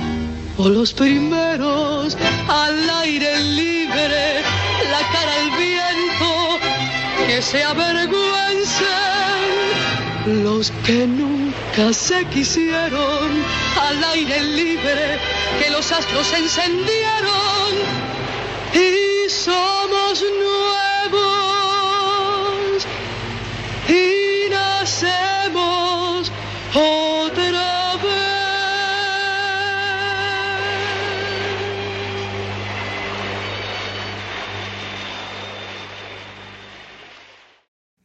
o 0.57 0.69
los 0.69 0.93
primeros 0.93 2.17
al 2.49 2.91
aire 3.03 3.41
libre, 3.41 4.43
la 4.91 5.01
cara 5.13 5.35
al 5.41 5.51
viento, 5.59 6.59
que 7.27 7.43
se 7.43 7.65
avergüencen 7.65 8.15
los 10.45 10.71
que 10.87 11.07
nunca 11.07 11.93
se 11.93 12.25
quisieron 12.27 13.43
al 13.81 14.05
aire 14.13 14.43
libre, 14.43 15.19
que 15.61 15.71
los 15.71 15.91
astros 15.91 16.33
encendieron 16.33 17.75
y 18.73 19.29
somos 19.29 20.23
nuevos. 20.23 21.54
Otra 26.75 27.97
vez. 28.03 28.15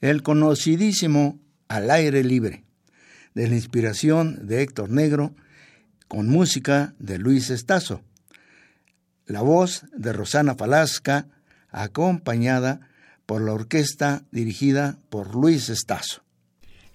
El 0.02 0.24
conocidísimo 0.24 1.40
Al 1.68 1.92
aire 1.92 2.24
libre, 2.24 2.64
de 3.36 3.48
la 3.48 3.56
inspiración 3.56 4.48
de 4.48 4.64
Héctor 4.64 4.90
Negro, 4.90 5.36
con 6.08 6.28
música 6.28 6.96
de 6.98 7.20
Luis 7.20 7.52
Estazo. 7.52 8.02
La 9.28 9.42
voz 9.42 9.86
de 9.96 10.12
Rosana 10.12 10.56
Falasca, 10.56 11.28
acompañada 11.70 12.89
por 13.30 13.44
la 13.44 13.54
orquesta 13.54 14.26
dirigida 14.32 14.98
por 15.12 15.36
Luis 15.36 15.70
Estazo. 15.70 16.24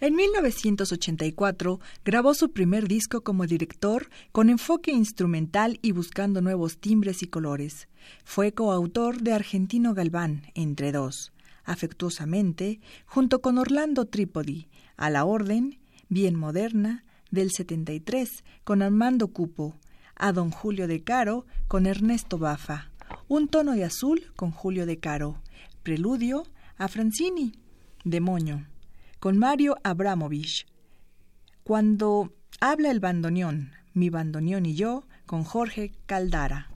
En 0.00 0.16
1984 0.16 1.78
grabó 2.04 2.34
su 2.34 2.50
primer 2.50 2.88
disco 2.88 3.20
como 3.20 3.46
director 3.46 4.10
con 4.32 4.50
enfoque 4.50 4.90
instrumental 4.90 5.78
y 5.80 5.92
buscando 5.92 6.40
nuevos 6.40 6.78
timbres 6.78 7.22
y 7.22 7.28
colores. 7.28 7.86
Fue 8.24 8.50
coautor 8.50 9.20
de 9.20 9.32
Argentino 9.32 9.94
Galván, 9.94 10.50
entre 10.56 10.90
dos, 10.90 11.32
afectuosamente, 11.62 12.80
junto 13.06 13.40
con 13.40 13.56
Orlando 13.56 14.04
Trípodi, 14.04 14.66
A 14.96 15.10
la 15.10 15.24
Orden, 15.24 15.78
Bien 16.08 16.34
Moderna, 16.34 17.04
del 17.30 17.52
73, 17.52 18.42
con 18.64 18.82
Armando 18.82 19.28
Cupo, 19.28 19.76
a 20.16 20.32
Don 20.32 20.50
Julio 20.50 20.88
de 20.88 21.04
Caro, 21.04 21.46
con 21.68 21.86
Ernesto 21.86 22.38
Bafa, 22.38 22.90
Un 23.28 23.46
tono 23.46 23.74
de 23.74 23.84
azul, 23.84 24.32
con 24.34 24.50
Julio 24.50 24.84
de 24.84 24.98
Caro, 24.98 25.43
Preludio, 25.84 26.44
a 26.78 26.88
Francini, 26.88 27.52
de 28.04 28.20
Moño 28.20 28.66
con 29.20 29.38
Mario 29.38 29.76
Abramovich. 29.84 30.66
Cuando 31.62 32.34
habla 32.60 32.90
el 32.90 33.00
bandoneón, 33.00 33.72
mi 33.94 34.10
bandoneón 34.10 34.66
y 34.66 34.74
yo, 34.74 35.06
con 35.24 35.44
Jorge 35.44 35.92
Caldara. 36.04 36.73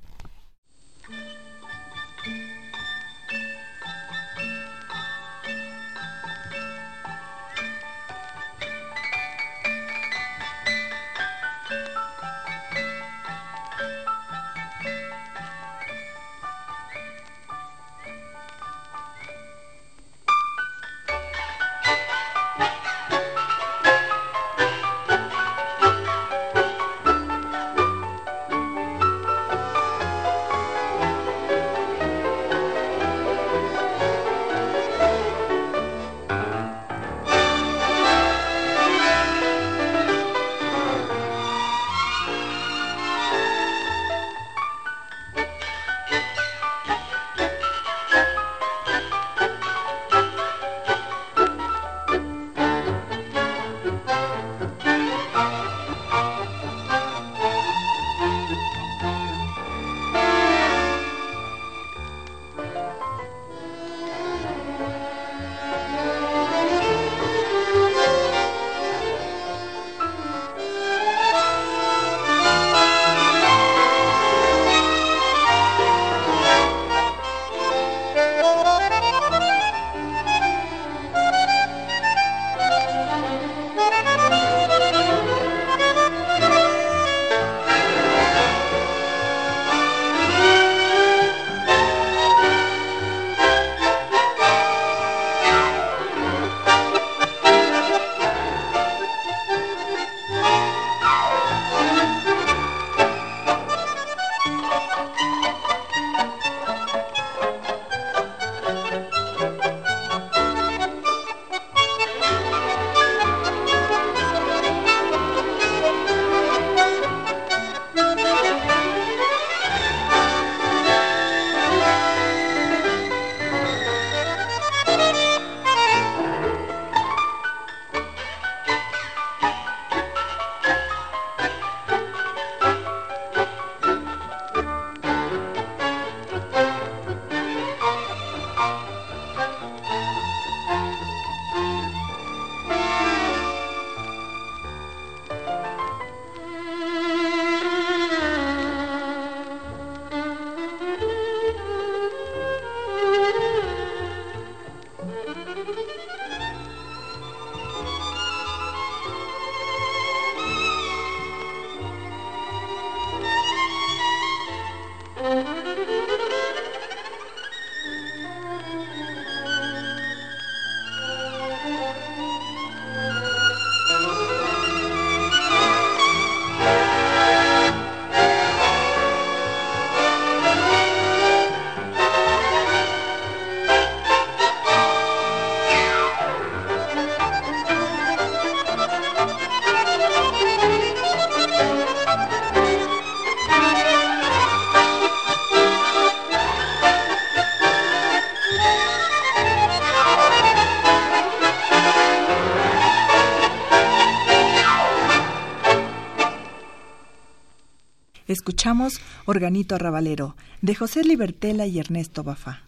Organito 209.28 209.74
Arrabalero 209.74 210.36
de 210.62 210.74
José 210.74 211.04
Libertela 211.04 211.66
y 211.66 211.78
Ernesto 211.78 212.24
Bafá, 212.24 212.62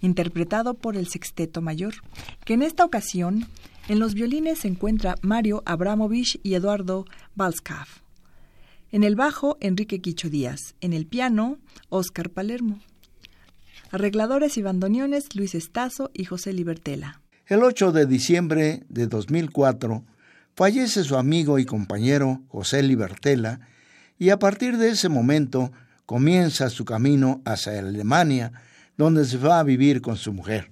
interpretado 0.00 0.72
por 0.72 0.96
el 0.96 1.08
Sexteto 1.08 1.60
Mayor, 1.60 1.92
que 2.46 2.54
en 2.54 2.62
esta 2.62 2.86
ocasión 2.86 3.46
en 3.86 3.98
los 3.98 4.14
violines 4.14 4.60
se 4.60 4.68
encuentra 4.68 5.16
Mario 5.20 5.62
Abramovich 5.66 6.40
y 6.42 6.54
Eduardo 6.54 7.04
Balskav. 7.34 7.86
En 8.92 9.04
el 9.04 9.14
bajo, 9.14 9.58
Enrique 9.60 10.00
Quicho 10.00 10.30
Díaz. 10.30 10.74
En 10.80 10.94
el 10.94 11.04
piano, 11.04 11.58
Óscar 11.90 12.30
Palermo. 12.30 12.80
Arregladores 13.90 14.56
y 14.56 14.62
bandoneones, 14.62 15.36
Luis 15.36 15.54
Estazo 15.54 16.10
y 16.14 16.24
José 16.24 16.54
Libertela. 16.54 17.20
El 17.46 17.62
8 17.62 17.92
de 17.92 18.06
diciembre 18.06 18.84
de 18.88 19.06
2004 19.06 20.02
fallece 20.54 21.04
su 21.04 21.18
amigo 21.18 21.58
y 21.58 21.66
compañero 21.66 22.40
José 22.48 22.82
Libertela 22.82 23.60
y 24.18 24.30
a 24.30 24.38
partir 24.38 24.78
de 24.78 24.88
ese 24.88 25.10
momento 25.10 25.72
comienza 26.06 26.70
su 26.70 26.84
camino 26.84 27.42
hacia 27.44 27.78
Alemania, 27.78 28.52
donde 28.96 29.24
se 29.24 29.36
va 29.36 29.58
a 29.58 29.64
vivir 29.64 30.00
con 30.00 30.16
su 30.16 30.32
mujer. 30.32 30.70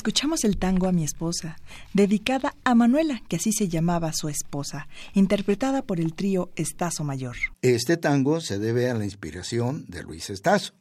Escuchamos 0.00 0.44
el 0.44 0.56
tango 0.56 0.86
a 0.86 0.92
mi 0.92 1.04
esposa, 1.04 1.58
dedicada 1.92 2.56
a 2.64 2.74
Manuela, 2.74 3.22
que 3.28 3.36
así 3.36 3.52
se 3.52 3.68
llamaba 3.68 4.14
su 4.14 4.30
esposa, 4.30 4.88
interpretada 5.12 5.82
por 5.82 6.00
el 6.00 6.14
trío 6.14 6.50
Estazo 6.56 7.04
Mayor. 7.04 7.36
Este 7.60 7.98
tango 7.98 8.40
se 8.40 8.58
debe 8.58 8.88
a 8.88 8.94
la 8.94 9.04
inspiración 9.04 9.84
de 9.88 10.02
Luis 10.02 10.30
Estazo. 10.30 10.72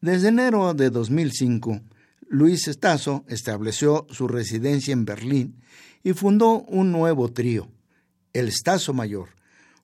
Desde 0.00 0.30
enero 0.30 0.74
de 0.74 0.90
2005, 0.90 1.80
Luis 2.28 2.66
Estazo 2.66 3.24
estableció 3.28 4.04
su 4.10 4.26
residencia 4.26 4.92
en 4.92 5.04
Berlín 5.04 5.62
y 6.02 6.12
fundó 6.12 6.62
un 6.62 6.90
nuevo 6.90 7.30
trío, 7.30 7.68
el 8.32 8.48
Estazo 8.48 8.94
Mayor, 8.94 9.28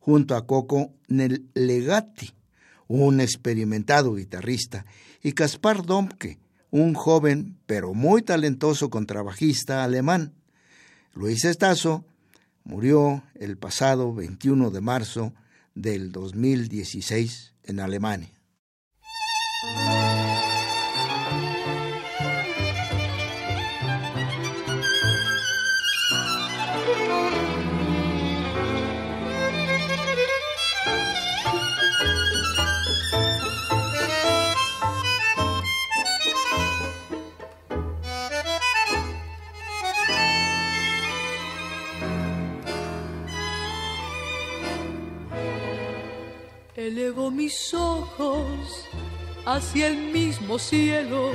junto 0.00 0.34
a 0.34 0.44
Coco 0.44 0.92
Legati, 1.06 2.32
un 2.88 3.20
experimentado 3.20 4.16
guitarrista, 4.16 4.86
y 5.22 5.34
Caspar 5.34 5.86
Domke, 5.86 6.40
un 6.76 6.92
joven 6.92 7.56
pero 7.64 7.94
muy 7.94 8.20
talentoso 8.20 8.90
contrabajista 8.90 9.82
alemán. 9.82 10.34
Luis 11.14 11.46
Estazo 11.46 12.04
murió 12.64 13.22
el 13.34 13.56
pasado 13.56 14.12
21 14.12 14.70
de 14.70 14.80
marzo 14.82 15.32
del 15.74 16.12
2016 16.12 17.54
en 17.62 17.80
Alemania. 17.80 18.28
Elevo 46.86 47.32
mis 47.32 47.74
ojos 47.74 48.84
hacia 49.44 49.88
el 49.88 49.96
mismo 49.96 50.56
cielo 50.56 51.32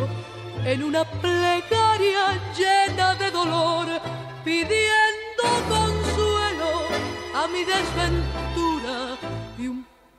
en 0.63 0.81
una 0.81 1.03
plegaria 1.03 2.39
llena 2.57 3.15
de 3.15 3.31
dolor, 3.31 3.87
pidiendo 4.45 5.43
consuelo 5.67 6.71
a 7.35 7.47
mi 7.49 7.65
desventura 7.65 9.17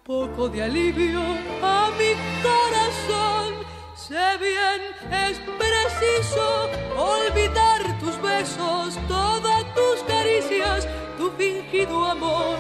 poco 0.05 0.51
de 0.51 0.65
alivio 0.65 1.23
a 1.63 1.91
mi 1.99 2.13
corazón. 2.43 3.55
Sé 3.97 4.37
bien, 4.39 4.81
es 5.29 5.39
preciso 5.63 6.69
olvidar 6.95 7.81
tus 8.01 8.21
besos, 8.21 8.99
todas 9.09 9.65
tus 9.75 10.03
caricias, 10.07 10.87
tu 11.17 11.31
fingido 11.31 12.05
amor. 12.05 12.59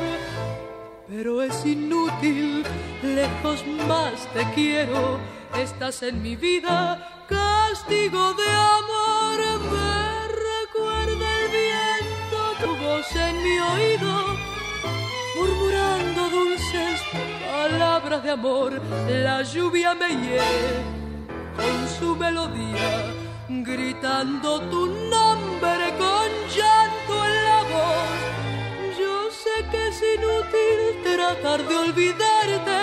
Pero 1.14 1.42
es 1.42 1.66
inútil, 1.66 2.64
lejos 3.02 3.62
más 3.86 4.26
te 4.32 4.50
quiero, 4.54 5.18
estás 5.54 6.02
en 6.02 6.22
mi 6.22 6.36
vida, 6.36 7.26
castigo 7.28 8.32
de 8.32 8.48
amor. 8.50 9.38
Me 9.74 10.28
recuerda 10.48 11.26
el 11.40 11.48
viento, 11.60 12.38
tu 12.62 12.70
voz 12.82 13.14
en 13.14 13.36
mi 13.44 13.58
oído, 13.58 14.24
murmurando 15.36 16.30
dulces 16.30 17.02
palabras 17.46 18.22
de 18.22 18.30
amor, 18.30 18.80
la 19.06 19.42
lluvia 19.42 19.94
me 19.94 20.08
hiere 20.08 20.80
con 21.54 21.88
su 21.98 22.16
melodía, 22.16 23.12
gritando 23.50 24.62
tu 24.62 24.86
nombre 24.86 25.92
con 25.98 26.30
que 29.72 29.88
es 29.88 30.02
inútil 30.16 31.02
tratar 31.02 31.66
de 31.66 31.76
olvidarte, 31.76 32.80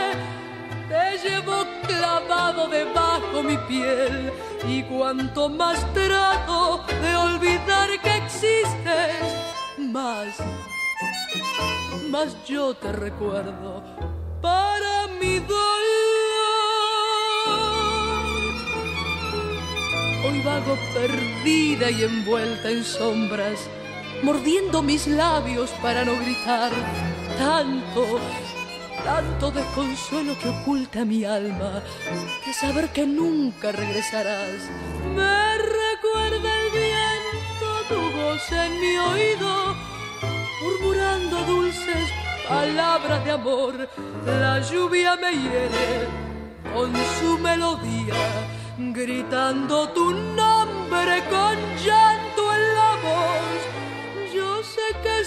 te 0.90 1.30
llevo 1.30 1.66
clavado 1.88 2.68
debajo 2.68 3.44
mi 3.44 3.58
piel 3.70 4.34
y 4.68 4.82
cuanto 4.84 5.50
más 5.50 5.86
trato 5.94 6.84
de 7.02 7.16
olvidar 7.16 7.90
que 8.02 8.18
existes, 8.18 9.22
más, 9.78 10.36
más 12.10 12.36
yo 12.46 12.74
te 12.74 12.92
recuerdo 12.92 13.84
para 14.42 15.08
mi 15.22 15.40
dolor. 15.40 15.60
Hoy 20.26 20.42
vago 20.42 20.78
perdida 20.94 21.92
y 21.92 22.04
envuelta 22.04 22.70
en 22.70 22.84
sombras, 22.84 23.70
mordiendo 24.24 24.82
mis 24.82 25.07
labios 25.07 25.70
para 25.82 26.03
no 26.05 26.15
gritar. 26.17 26.72
Tanto, 27.38 28.20
tanto 29.03 29.51
desconsuelo 29.51 30.38
que 30.39 30.49
oculta 30.49 31.05
mi 31.05 31.24
alma, 31.24 31.82
de 32.45 32.53
saber 32.53 32.89
que 32.89 33.05
nunca 33.05 33.72
regresarás. 33.72 34.61
Me 35.15 35.57
recuerda 35.57 36.49
el 36.61 36.72
viento, 36.72 37.67
tu 37.88 38.17
voz 38.17 38.51
en 38.51 38.80
mi 38.80 38.97
oído, 38.97 39.76
murmurando 40.61 41.43
dulces 41.43 42.09
palabras 42.47 43.24
de 43.24 43.32
amor. 43.32 43.89
La 44.26 44.59
lluvia 44.59 45.15
me 45.15 45.32
hiere 45.32 46.07
con 46.74 46.93
su 47.20 47.38
melodía 47.39 48.15
gritando 48.80 49.89
tu 49.89 50.11
nombre 50.11 51.22
con 51.30 51.55
llanto 51.84 52.55
en 52.55 52.76
la 52.76 52.91
voz. 53.03 53.49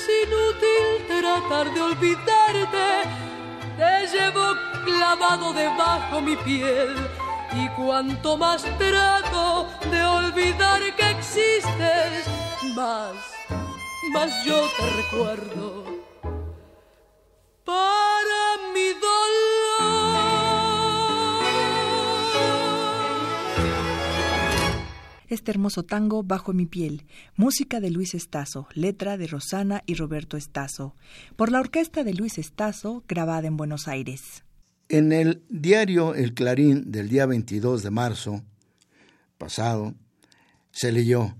Es 0.02 0.08
inútil 0.26 1.20
tratar 1.20 1.72
de 1.72 1.80
olvidarte, 1.80 3.02
te 3.76 4.06
llevo 4.08 4.52
clavado 4.84 5.52
debajo 5.52 6.20
mi 6.20 6.34
piel. 6.38 6.96
Y 7.52 7.68
cuanto 7.80 8.36
más 8.36 8.64
trato 8.78 9.68
de 9.88 10.02
olvidar 10.02 10.80
que 10.96 11.10
existes, 11.10 12.26
más, 12.74 13.14
más 14.12 14.44
yo 14.44 14.60
te 14.76 14.90
recuerdo. 15.02 15.84
Para 17.64 18.72
mi 18.74 18.88
dolor. 18.94 20.11
Este 25.34 25.50
hermoso 25.50 25.82
tango 25.82 26.22
Bajo 26.22 26.52
mi 26.52 26.66
piel, 26.66 27.06
música 27.36 27.80
de 27.80 27.90
Luis 27.90 28.14
Estazo, 28.14 28.68
letra 28.74 29.16
de 29.16 29.26
Rosana 29.26 29.82
y 29.86 29.94
Roberto 29.94 30.36
Estazo, 30.36 30.94
por 31.36 31.50
la 31.50 31.60
orquesta 31.60 32.04
de 32.04 32.14
Luis 32.14 32.38
Estazo, 32.38 33.04
grabada 33.08 33.48
en 33.48 33.56
Buenos 33.56 33.88
Aires. 33.88 34.44
En 34.88 35.12
el 35.12 35.42
diario 35.48 36.14
El 36.14 36.34
Clarín 36.34 36.90
del 36.92 37.08
día 37.08 37.26
22 37.26 37.82
de 37.82 37.90
marzo 37.90 38.42
pasado, 39.38 39.94
se 40.70 40.92
leyó, 40.92 41.34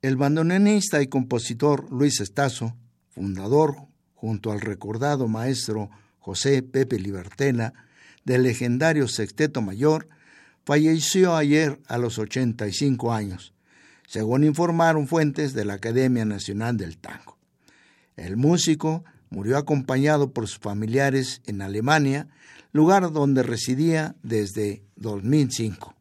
el 0.00 0.16
bandoneonista 0.16 1.02
y 1.02 1.08
compositor 1.08 1.90
Luis 1.92 2.20
Estazo, 2.20 2.76
fundador 3.10 3.76
junto 4.14 4.52
al 4.52 4.60
recordado 4.60 5.28
maestro 5.28 5.90
José 6.18 6.62
Pepe 6.62 6.98
Libertela 6.98 7.74
del 8.24 8.44
legendario 8.44 9.08
Sexteto 9.08 9.62
Mayor, 9.62 10.08
falleció 10.68 11.34
ayer 11.34 11.80
a 11.88 11.96
los 11.96 12.18
85 12.18 13.14
años, 13.14 13.54
según 14.06 14.44
informaron 14.44 15.08
fuentes 15.08 15.54
de 15.54 15.64
la 15.64 15.72
Academia 15.72 16.26
Nacional 16.26 16.76
del 16.76 16.98
Tango. 16.98 17.38
El 18.16 18.36
músico 18.36 19.02
murió 19.30 19.56
acompañado 19.56 20.34
por 20.34 20.46
sus 20.46 20.58
familiares 20.58 21.40
en 21.46 21.62
Alemania, 21.62 22.28
lugar 22.72 23.10
donde 23.12 23.42
residía 23.42 24.14
desde 24.22 24.82
2005. 24.96 25.94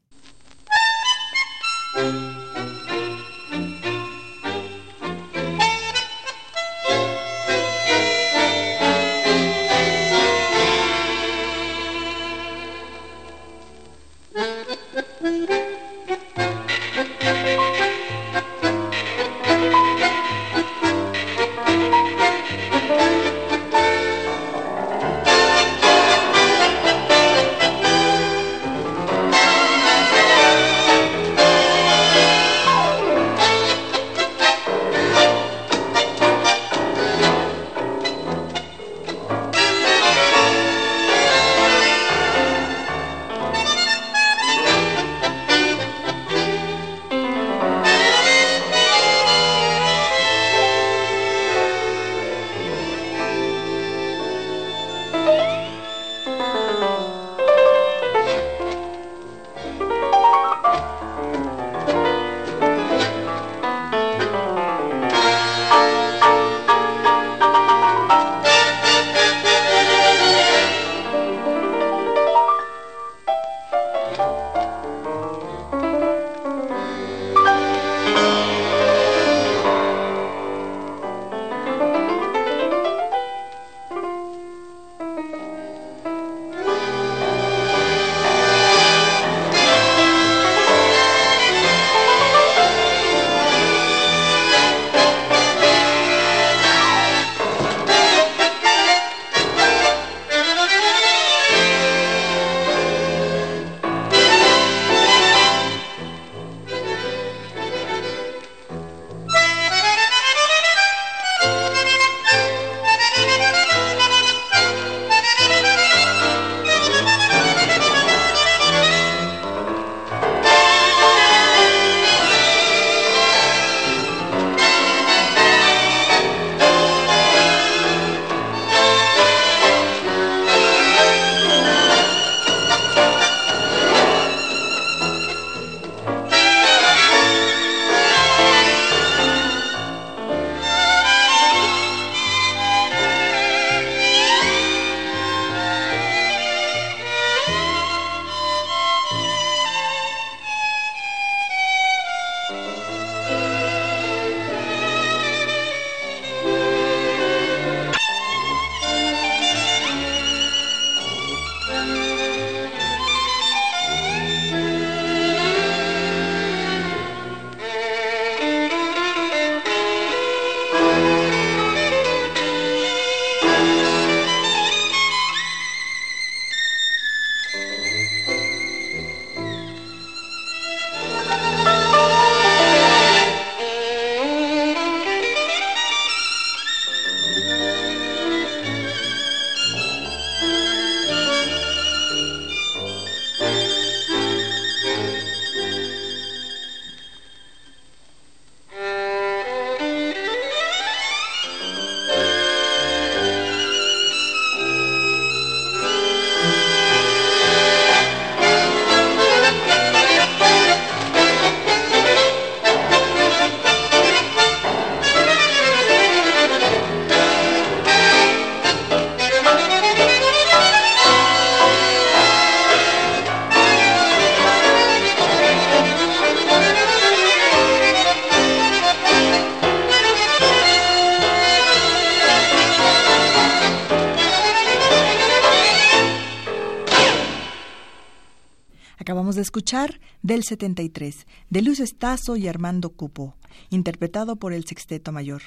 De 239.37 239.43
escuchar 239.43 240.01
del 240.21 240.43
73, 240.43 241.25
de 241.49 241.61
Luis 241.61 241.79
Estazo 241.79 242.35
y 242.35 242.47
Armando 242.47 242.89
Cupo, 242.89 243.35
interpretado 243.69 244.35
por 244.35 244.51
el 244.51 244.65
Sexteto 244.65 245.13
Mayor. 245.13 245.41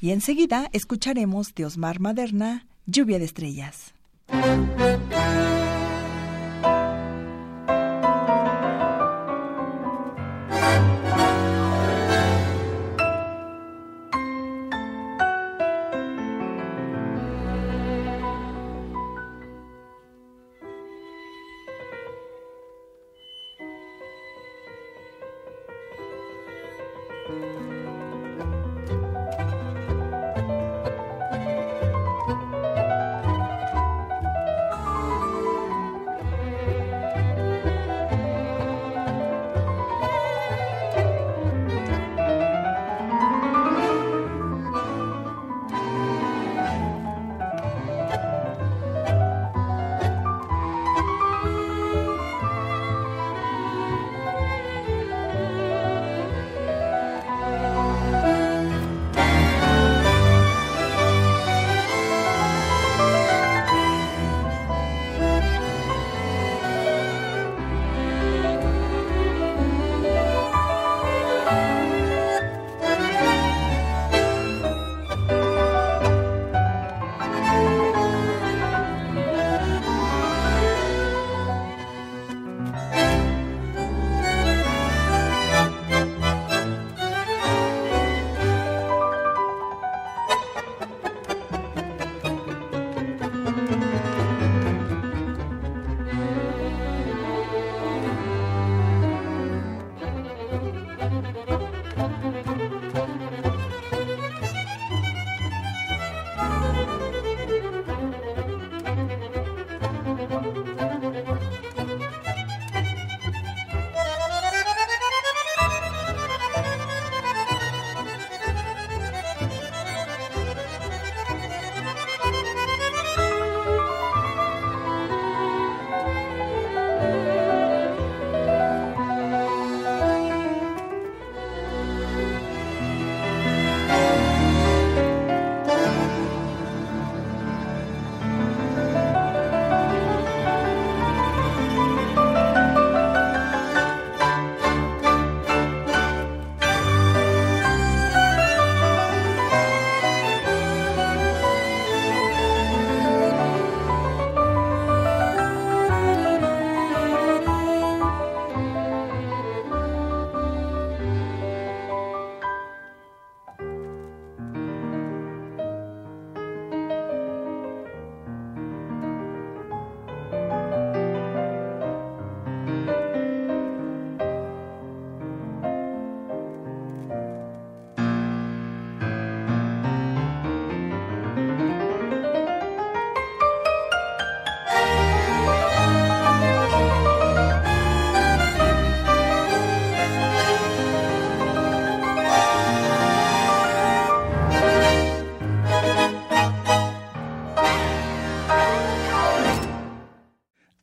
Y 0.00 0.12
enseguida 0.12 0.70
escucharemos 0.72 1.54
de 1.54 1.66
Osmar 1.66 2.00
Maderna, 2.00 2.66
Lluvia 2.86 3.18
de 3.18 3.26
Estrellas. 3.26 3.92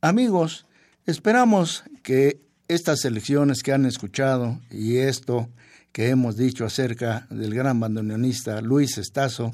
Amigos, 0.06 0.66
esperamos 1.04 1.82
que 2.04 2.40
estas 2.68 3.04
elecciones 3.04 3.64
que 3.64 3.72
han 3.72 3.86
escuchado 3.86 4.60
y 4.70 4.98
esto 4.98 5.48
que 5.90 6.10
hemos 6.10 6.36
dicho 6.36 6.64
acerca 6.64 7.26
del 7.28 7.52
gran 7.52 7.80
bandoneonista 7.80 8.60
Luis 8.60 8.98
Estazo 8.98 9.50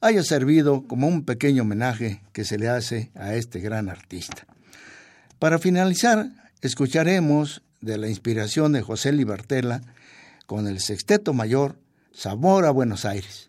haya 0.00 0.22
servido 0.22 0.86
como 0.86 1.08
un 1.08 1.24
pequeño 1.24 1.62
homenaje 1.62 2.22
que 2.32 2.44
se 2.44 2.56
le 2.56 2.68
hace 2.68 3.10
a 3.16 3.34
este 3.34 3.58
gran 3.58 3.88
artista. 3.88 4.46
Para 5.40 5.58
finalizar, 5.58 6.28
escucharemos 6.60 7.62
de 7.80 7.98
la 7.98 8.08
inspiración 8.08 8.70
de 8.70 8.82
José 8.82 9.10
Libertela 9.10 9.82
con 10.46 10.68
el 10.68 10.78
sexteto 10.78 11.32
mayor 11.32 11.80
Sabor 12.12 12.64
a 12.64 12.70
Buenos 12.70 13.04
Aires. 13.04 13.48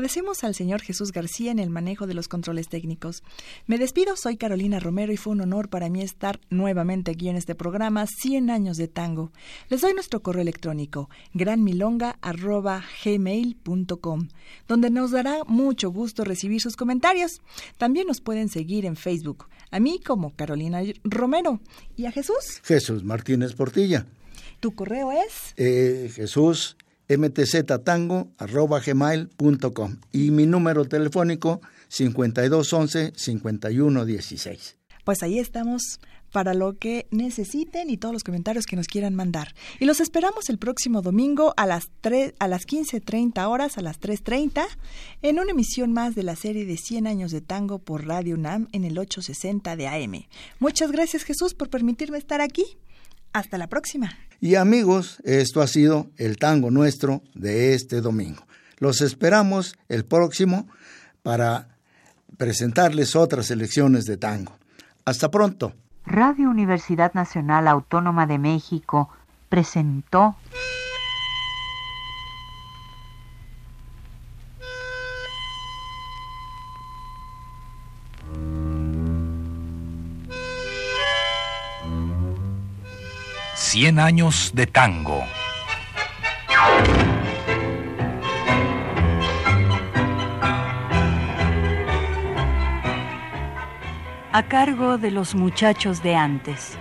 Agradecemos 0.00 0.44
al 0.44 0.54
señor 0.54 0.80
Jesús 0.80 1.12
García 1.12 1.52
en 1.52 1.58
el 1.58 1.68
manejo 1.68 2.06
de 2.06 2.14
los 2.14 2.26
controles 2.26 2.68
técnicos. 2.68 3.22
Me 3.66 3.76
despido, 3.76 4.16
soy 4.16 4.38
Carolina 4.38 4.80
Romero 4.80 5.12
y 5.12 5.18
fue 5.18 5.34
un 5.34 5.42
honor 5.42 5.68
para 5.68 5.90
mí 5.90 6.00
estar 6.00 6.40
nuevamente 6.48 7.10
aquí 7.10 7.28
en 7.28 7.36
este 7.36 7.54
programa 7.54 8.06
100 8.06 8.48
años 8.48 8.78
de 8.78 8.88
tango. 8.88 9.30
Les 9.68 9.82
doy 9.82 9.92
nuestro 9.92 10.22
correo 10.22 10.40
electrónico 10.40 11.10
granmilonga@gmail.com, 11.34 14.28
donde 14.66 14.88
nos 14.88 15.10
dará 15.10 15.44
mucho 15.46 15.90
gusto 15.90 16.24
recibir 16.24 16.62
sus 16.62 16.76
comentarios. 16.76 17.42
También 17.76 18.06
nos 18.06 18.22
pueden 18.22 18.48
seguir 18.48 18.86
en 18.86 18.96
Facebook, 18.96 19.48
a 19.70 19.80
mí 19.80 20.00
como 20.00 20.34
Carolina 20.34 20.80
Romero 21.04 21.60
y 21.94 22.06
a 22.06 22.10
Jesús. 22.10 22.62
Jesús 22.64 23.04
Martínez 23.04 23.52
Portilla. 23.52 24.06
¿Tu 24.60 24.74
correo 24.74 25.12
es? 25.12 25.52
Eh, 25.58 26.10
Jesús 26.14 26.78
mtztango.gmail.com 27.18 29.96
y 30.12 30.30
mi 30.30 30.46
número 30.46 30.84
telefónico 30.84 31.60
5211-5116. 31.90 34.76
Pues 35.04 35.22
ahí 35.22 35.38
estamos 35.38 35.98
para 36.32 36.54
lo 36.54 36.78
que 36.78 37.06
necesiten 37.10 37.90
y 37.90 37.96
todos 37.96 38.12
los 38.12 38.24
comentarios 38.24 38.66
que 38.66 38.76
nos 38.76 38.86
quieran 38.86 39.14
mandar. 39.14 39.54
Y 39.78 39.84
los 39.84 40.00
esperamos 40.00 40.48
el 40.48 40.58
próximo 40.58 41.02
domingo 41.02 41.54
a 41.56 41.66
las 41.66 41.90
3, 42.00 42.34
a 42.38 42.48
las 42.48 42.66
15:30 42.66 43.48
horas, 43.48 43.78
a 43.78 43.82
las 43.82 43.98
3:30 43.98 44.66
en 45.22 45.38
una 45.38 45.50
emisión 45.50 45.92
más 45.92 46.14
de 46.14 46.22
la 46.22 46.36
serie 46.36 46.64
de 46.64 46.76
100 46.76 47.06
años 47.06 47.32
de 47.32 47.40
tango 47.40 47.78
por 47.78 48.06
Radio 48.06 48.36
UNAM 48.36 48.68
en 48.72 48.84
el 48.84 48.98
860 48.98 49.76
de 49.76 49.88
AM. 49.88 50.26
Muchas 50.58 50.92
gracias, 50.92 51.24
Jesús, 51.24 51.54
por 51.54 51.70
permitirme 51.70 52.18
estar 52.18 52.40
aquí. 52.40 52.64
Hasta 53.32 53.58
la 53.58 53.68
próxima. 53.68 54.12
Y 54.40 54.54
amigos, 54.54 55.20
esto 55.24 55.60
ha 55.60 55.66
sido 55.66 56.10
el 56.16 56.38
tango 56.38 56.70
nuestro 56.70 57.22
de 57.34 57.74
este 57.74 58.00
domingo. 58.00 58.42
Los 58.78 59.02
esperamos 59.02 59.76
el 59.88 60.04
próximo 60.04 60.66
para 61.22 61.68
presentarles 62.38 63.16
otras 63.16 63.46
selecciones 63.46 64.06
de 64.06 64.16
tango. 64.16 64.56
Hasta 65.04 65.30
pronto. 65.30 65.74
Radio 66.06 66.48
Universidad 66.48 67.12
Nacional 67.12 67.68
Autónoma 67.68 68.26
de 68.26 68.38
México 68.38 69.10
presentó 69.50 70.36
Cien 83.72 84.00
años 84.00 84.50
de 84.52 84.66
tango. 84.66 85.22
a 94.32 94.42
cargo 94.48 94.98
de 94.98 95.12
los 95.12 95.36
muchachos 95.36 96.02
de 96.02 96.16
antes. 96.16 96.76